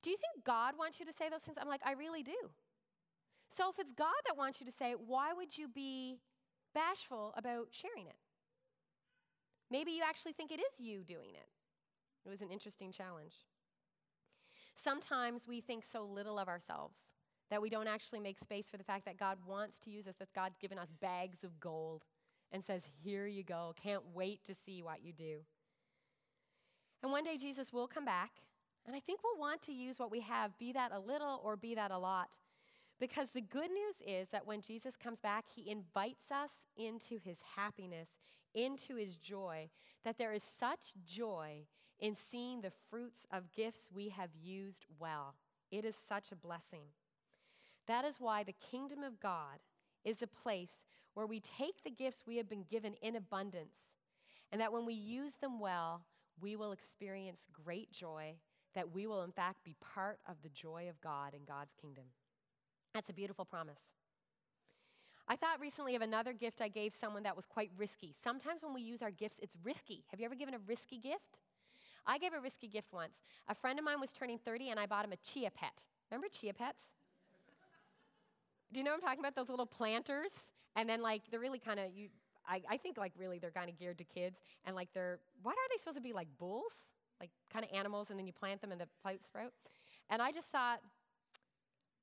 do 0.00 0.08
you 0.08 0.16
think 0.16 0.46
God 0.46 0.78
wants 0.78 0.98
you 0.98 1.04
to 1.04 1.12
say 1.12 1.28
those 1.28 1.42
things? 1.42 1.58
I'm 1.60 1.68
like, 1.68 1.82
I 1.84 1.92
really 1.92 2.22
do. 2.22 2.38
So 3.48 3.70
if 3.70 3.78
it's 3.78 3.92
God 3.92 4.08
that 4.26 4.36
wants 4.36 4.60
you 4.60 4.66
to 4.66 4.72
say 4.72 4.94
why 4.94 5.32
would 5.32 5.56
you 5.56 5.68
be 5.68 6.20
bashful 6.74 7.32
about 7.36 7.68
sharing 7.70 8.06
it? 8.06 8.16
Maybe 9.70 9.92
you 9.92 10.02
actually 10.06 10.32
think 10.32 10.52
it 10.52 10.60
is 10.60 10.78
you 10.78 11.02
doing 11.02 11.30
it. 11.34 11.48
It 12.24 12.28
was 12.28 12.40
an 12.40 12.50
interesting 12.50 12.92
challenge. 12.92 13.34
Sometimes 14.76 15.46
we 15.48 15.60
think 15.60 15.84
so 15.84 16.04
little 16.04 16.38
of 16.38 16.48
ourselves 16.48 16.98
that 17.50 17.62
we 17.62 17.70
don't 17.70 17.86
actually 17.86 18.20
make 18.20 18.38
space 18.38 18.68
for 18.68 18.76
the 18.76 18.84
fact 18.84 19.04
that 19.04 19.16
God 19.16 19.38
wants 19.46 19.78
to 19.80 19.90
use 19.90 20.06
us, 20.06 20.16
that 20.18 20.32
God's 20.34 20.58
given 20.58 20.78
us 20.78 20.88
bags 21.00 21.44
of 21.44 21.60
gold 21.60 22.04
and 22.52 22.64
says, 22.64 22.82
Here 23.02 23.26
you 23.26 23.42
go. 23.42 23.74
Can't 23.80 24.02
wait 24.14 24.44
to 24.44 24.54
see 24.54 24.82
what 24.82 25.02
you 25.02 25.12
do. 25.12 25.38
And 27.02 27.12
one 27.12 27.24
day 27.24 27.36
Jesus 27.36 27.72
will 27.72 27.86
come 27.86 28.04
back, 28.04 28.32
and 28.84 28.96
I 28.96 29.00
think 29.00 29.20
we'll 29.22 29.38
want 29.38 29.62
to 29.62 29.72
use 29.72 29.98
what 29.98 30.10
we 30.10 30.20
have, 30.20 30.58
be 30.58 30.72
that 30.72 30.92
a 30.92 30.98
little 30.98 31.40
or 31.44 31.56
be 31.56 31.74
that 31.74 31.90
a 31.90 31.98
lot. 31.98 32.36
Because 32.98 33.28
the 33.28 33.42
good 33.42 33.70
news 33.70 33.96
is 34.06 34.28
that 34.28 34.46
when 34.46 34.62
Jesus 34.62 34.96
comes 34.96 35.20
back, 35.20 35.44
he 35.54 35.70
invites 35.70 36.30
us 36.30 36.50
into 36.76 37.18
his 37.22 37.38
happiness, 37.56 38.08
into 38.54 38.96
his 38.96 39.16
joy, 39.16 39.68
that 40.04 40.16
there 40.16 40.32
is 40.32 40.42
such 40.42 40.94
joy 41.06 41.66
in 41.98 42.14
seeing 42.14 42.60
the 42.60 42.72
fruits 42.90 43.26
of 43.30 43.52
gifts 43.52 43.90
we 43.94 44.08
have 44.08 44.30
used 44.42 44.86
well. 44.98 45.34
It 45.70 45.84
is 45.84 45.94
such 45.94 46.32
a 46.32 46.36
blessing. 46.36 46.84
That 47.86 48.04
is 48.04 48.16
why 48.18 48.44
the 48.44 48.54
kingdom 48.70 49.02
of 49.02 49.20
God 49.20 49.58
is 50.04 50.22
a 50.22 50.26
place 50.26 50.84
where 51.14 51.26
we 51.26 51.40
take 51.40 51.82
the 51.82 51.90
gifts 51.90 52.22
we 52.26 52.36
have 52.36 52.48
been 52.48 52.64
given 52.70 52.94
in 53.02 53.16
abundance, 53.16 53.76
and 54.52 54.60
that 54.60 54.72
when 54.72 54.86
we 54.86 54.94
use 54.94 55.32
them 55.40 55.58
well, 55.60 56.02
we 56.40 56.56
will 56.56 56.72
experience 56.72 57.46
great 57.64 57.90
joy, 57.92 58.34
that 58.74 58.92
we 58.92 59.06
will, 59.06 59.22
in 59.22 59.32
fact, 59.32 59.64
be 59.64 59.74
part 59.80 60.18
of 60.28 60.36
the 60.42 60.50
joy 60.50 60.86
of 60.88 61.00
God 61.00 61.34
in 61.34 61.40
God's 61.46 61.72
kingdom. 61.80 62.04
That's 62.96 63.10
a 63.10 63.12
beautiful 63.12 63.44
promise. 63.44 63.92
I 65.28 65.36
thought 65.36 65.60
recently 65.60 65.96
of 65.96 66.00
another 66.00 66.32
gift 66.32 66.62
I 66.62 66.68
gave 66.68 66.94
someone 66.94 67.24
that 67.24 67.36
was 67.36 67.44
quite 67.44 67.70
risky. 67.76 68.14
Sometimes 68.24 68.62
when 68.62 68.72
we 68.72 68.80
use 68.80 69.02
our 69.02 69.10
gifts, 69.10 69.38
it's 69.42 69.54
risky. 69.62 70.04
Have 70.10 70.18
you 70.18 70.24
ever 70.24 70.34
given 70.34 70.54
a 70.54 70.58
risky 70.66 70.96
gift? 70.96 71.36
I 72.06 72.16
gave 72.16 72.32
a 72.32 72.40
risky 72.40 72.68
gift 72.68 72.94
once. 72.94 73.20
A 73.48 73.54
friend 73.54 73.78
of 73.78 73.84
mine 73.84 74.00
was 74.00 74.12
turning 74.12 74.38
30 74.38 74.70
and 74.70 74.80
I 74.80 74.86
bought 74.86 75.04
him 75.04 75.12
a 75.12 75.16
chia 75.16 75.50
pet. 75.50 75.82
Remember 76.10 76.28
chia 76.28 76.54
pets? 76.54 76.94
Do 78.72 78.78
you 78.78 78.84
know 78.84 78.92
what 78.92 79.02
I'm 79.02 79.02
talking 79.02 79.20
about? 79.20 79.34
Those 79.34 79.50
little 79.50 79.66
planters? 79.66 80.54
And 80.74 80.88
then, 80.88 81.02
like, 81.02 81.20
they're 81.30 81.38
really 81.38 81.58
kind 81.58 81.78
of, 81.78 81.94
you. 81.94 82.08
I, 82.48 82.62
I 82.70 82.76
think, 82.78 82.96
like, 82.96 83.12
really 83.18 83.38
they're 83.38 83.50
kind 83.50 83.68
of 83.68 83.78
geared 83.78 83.98
to 83.98 84.04
kids. 84.04 84.40
And, 84.64 84.74
like, 84.74 84.88
they're, 84.94 85.18
what 85.42 85.52
are 85.52 85.68
they 85.70 85.76
supposed 85.76 85.98
to 85.98 86.02
be? 86.02 86.14
Like 86.14 86.28
bulls? 86.38 86.72
Like, 87.20 87.28
kind 87.52 87.62
of 87.62 87.76
animals, 87.76 88.08
and 88.08 88.18
then 88.18 88.26
you 88.26 88.32
plant 88.32 88.62
them 88.62 88.72
and 88.72 88.80
the 88.80 88.88
plant 89.02 89.22
sprout? 89.22 89.52
And 90.08 90.22
I 90.22 90.32
just 90.32 90.48
thought, 90.48 90.80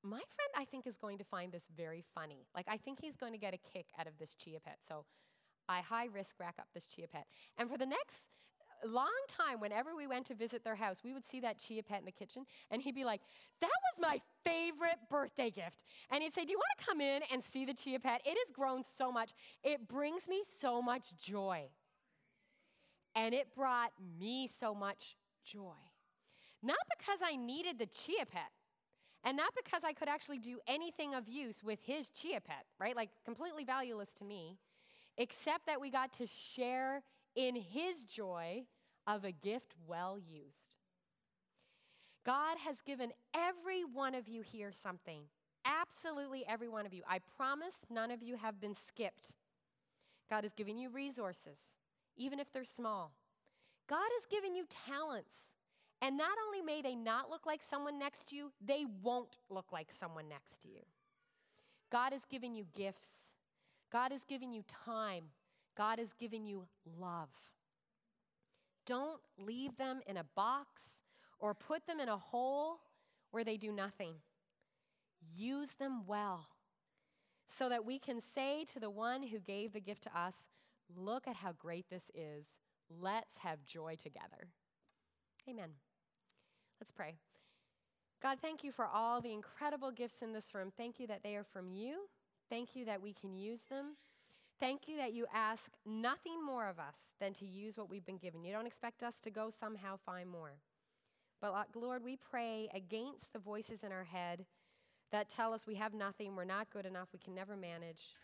my 0.03 0.17
friend, 0.17 0.51
I 0.57 0.65
think, 0.65 0.85
is 0.85 0.97
going 0.97 1.17
to 1.17 1.23
find 1.23 1.51
this 1.51 1.63
very 1.75 2.03
funny. 2.13 2.45
Like, 2.55 2.67
I 2.69 2.77
think 2.77 2.99
he's 3.01 3.15
going 3.15 3.31
to 3.31 3.39
get 3.39 3.53
a 3.53 3.57
kick 3.57 3.87
out 3.97 4.07
of 4.07 4.13
this 4.19 4.35
chia 4.35 4.59
pet. 4.59 4.79
So 4.87 5.05
I 5.69 5.79
high 5.79 6.05
risk 6.05 6.35
rack 6.39 6.55
up 6.59 6.67
this 6.73 6.85
chia 6.85 7.07
pet. 7.07 7.25
And 7.57 7.69
for 7.69 7.77
the 7.77 7.85
next 7.85 8.23
long 8.85 9.11
time, 9.27 9.59
whenever 9.59 9.95
we 9.95 10.07
went 10.07 10.25
to 10.27 10.35
visit 10.35 10.63
their 10.63 10.75
house, 10.75 10.97
we 11.03 11.13
would 11.13 11.25
see 11.25 11.39
that 11.39 11.57
chia 11.57 11.83
pet 11.83 11.99
in 11.99 12.05
the 12.05 12.11
kitchen, 12.11 12.45
and 12.69 12.81
he'd 12.81 12.95
be 12.95 13.05
like, 13.05 13.21
That 13.61 13.67
was 13.67 14.01
my 14.01 14.21
favorite 14.43 14.99
birthday 15.09 15.49
gift. 15.49 15.83
And 16.11 16.23
he'd 16.23 16.33
say, 16.33 16.45
Do 16.45 16.51
you 16.51 16.57
want 16.57 16.79
to 16.79 16.85
come 16.85 17.01
in 17.01 17.21
and 17.31 17.43
see 17.43 17.65
the 17.65 17.73
chia 17.73 17.99
pet? 17.99 18.21
It 18.25 18.37
has 18.45 18.53
grown 18.53 18.83
so 18.97 19.11
much. 19.11 19.31
It 19.63 19.87
brings 19.87 20.27
me 20.27 20.43
so 20.59 20.81
much 20.81 21.03
joy. 21.21 21.69
And 23.15 23.33
it 23.33 23.55
brought 23.55 23.91
me 24.19 24.47
so 24.47 24.73
much 24.73 25.15
joy. 25.45 25.77
Not 26.61 26.77
because 26.97 27.19
I 27.23 27.35
needed 27.35 27.77
the 27.77 27.85
chia 27.85 28.25
pet, 28.25 28.51
and 29.23 29.37
not 29.37 29.53
because 29.55 29.83
I 29.83 29.93
could 29.93 30.09
actually 30.09 30.39
do 30.39 30.59
anything 30.67 31.13
of 31.15 31.27
use 31.27 31.63
with 31.63 31.79
his 31.83 32.09
chia 32.09 32.41
pet, 32.41 32.65
right? 32.79 32.95
Like 32.95 33.09
completely 33.25 33.63
valueless 33.63 34.09
to 34.19 34.25
me, 34.25 34.57
except 35.17 35.65
that 35.67 35.79
we 35.79 35.89
got 35.89 36.11
to 36.13 36.27
share 36.27 37.03
in 37.35 37.55
his 37.55 38.03
joy 38.03 38.63
of 39.07 39.23
a 39.23 39.31
gift 39.31 39.73
well 39.87 40.17
used. 40.17 40.77
God 42.25 42.57
has 42.65 42.81
given 42.81 43.11
every 43.33 43.83
one 43.83 44.15
of 44.15 44.27
you 44.27 44.41
here 44.41 44.71
something. 44.71 45.23
Absolutely 45.65 46.45
every 46.47 46.69
one 46.69 46.85
of 46.85 46.93
you. 46.93 47.03
I 47.07 47.19
promise 47.37 47.75
none 47.89 48.11
of 48.11 48.21
you 48.21 48.37
have 48.37 48.59
been 48.59 48.75
skipped. 48.75 49.35
God 50.29 50.43
has 50.43 50.53
given 50.53 50.77
you 50.77 50.89
resources, 50.89 51.57
even 52.17 52.39
if 52.39 52.51
they're 52.51 52.63
small. 52.63 53.13
God 53.89 54.09
has 54.17 54.25
given 54.25 54.55
you 54.55 54.65
talents. 54.87 55.52
And 56.03 56.17
not 56.17 56.37
only 56.45 56.61
may 56.61 56.81
they 56.81 56.95
not 56.95 57.29
look 57.29 57.45
like 57.45 57.63
someone 57.63 57.97
next 57.97 58.27
to 58.27 58.35
you, 58.35 58.51
they 58.59 58.85
won't 59.01 59.37
look 59.49 59.71
like 59.71 59.89
someone 59.89 60.27
next 60.27 60.61
to 60.63 60.67
you. 60.67 60.81
God 61.89 62.11
has 62.11 62.25
given 62.25 62.53
you 62.53 62.65
gifts. 62.75 63.31
God 63.89 64.11
has 64.11 64.25
given 64.25 64.51
you 64.51 64.65
time. 64.85 65.23
God 65.77 65.99
has 65.99 66.11
given 66.11 66.45
you 66.45 66.65
love. 66.99 67.29
Don't 68.85 69.21
leave 69.39 69.77
them 69.77 70.01
in 70.05 70.17
a 70.17 70.25
box 70.35 71.03
or 71.39 71.53
put 71.53 71.87
them 71.87 72.01
in 72.01 72.09
a 72.09 72.17
hole 72.17 72.79
where 73.31 73.45
they 73.45 73.55
do 73.55 73.71
nothing. 73.71 74.15
Use 75.33 75.69
them 75.79 76.05
well 76.05 76.49
so 77.47 77.69
that 77.69 77.85
we 77.85 77.97
can 77.97 78.19
say 78.19 78.65
to 78.73 78.79
the 78.79 78.89
one 78.89 79.23
who 79.23 79.39
gave 79.39 79.71
the 79.71 79.79
gift 79.79 80.03
to 80.03 80.19
us, 80.19 80.33
Look 80.93 81.29
at 81.29 81.37
how 81.37 81.53
great 81.53 81.89
this 81.89 82.11
is. 82.13 82.45
Let's 82.89 83.37
have 83.37 83.65
joy 83.65 83.95
together. 83.95 84.49
Amen. 85.49 85.69
Let's 86.79 86.91
pray. 86.91 87.15
God, 88.21 88.37
thank 88.41 88.63
you 88.63 88.71
for 88.71 88.85
all 88.85 89.19
the 89.19 89.33
incredible 89.33 89.91
gifts 89.91 90.21
in 90.21 90.31
this 90.31 90.53
room. 90.53 90.71
Thank 90.77 90.99
you 90.99 91.07
that 91.07 91.23
they 91.23 91.35
are 91.35 91.43
from 91.43 91.69
you. 91.69 92.07
Thank 92.49 92.75
you 92.75 92.85
that 92.85 93.01
we 93.01 93.13
can 93.13 93.35
use 93.35 93.61
them. 93.69 93.97
Thank 94.59 94.87
you 94.87 94.95
that 94.97 95.13
you 95.13 95.25
ask 95.33 95.71
nothing 95.85 96.43
more 96.45 96.69
of 96.69 96.79
us 96.79 96.95
than 97.19 97.33
to 97.33 97.45
use 97.45 97.77
what 97.77 97.89
we've 97.89 98.05
been 98.05 98.17
given. 98.17 98.43
You 98.43 98.53
don't 98.53 98.67
expect 98.67 99.03
us 99.03 99.15
to 99.21 99.29
go 99.29 99.49
somehow 99.49 99.97
find 100.05 100.29
more. 100.29 100.53
But 101.41 101.67
Lord, 101.75 102.03
we 102.03 102.15
pray 102.15 102.69
against 102.73 103.33
the 103.33 103.39
voices 103.39 103.83
in 103.83 103.91
our 103.91 104.05
head 104.05 104.45
that 105.11 105.27
tell 105.27 105.53
us 105.53 105.67
we 105.67 105.75
have 105.75 105.93
nothing, 105.93 106.35
we're 106.35 106.45
not 106.45 106.69
good 106.69 106.85
enough, 106.85 107.09
we 107.11 107.19
can 107.19 107.35
never 107.35 107.57
manage. 107.57 108.15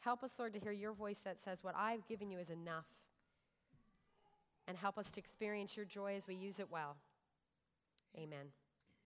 Help 0.00 0.24
us, 0.24 0.32
Lord, 0.38 0.52
to 0.54 0.58
hear 0.58 0.72
your 0.72 0.92
voice 0.92 1.20
that 1.20 1.40
says, 1.40 1.62
What 1.62 1.76
I've 1.76 2.06
given 2.06 2.30
you 2.30 2.38
is 2.38 2.50
enough. 2.50 2.86
And 4.66 4.76
help 4.76 4.98
us 4.98 5.10
to 5.12 5.20
experience 5.20 5.76
your 5.76 5.86
joy 5.86 6.16
as 6.16 6.26
we 6.26 6.34
use 6.34 6.58
it 6.58 6.70
well. 6.70 6.96
Amen. 8.16 8.52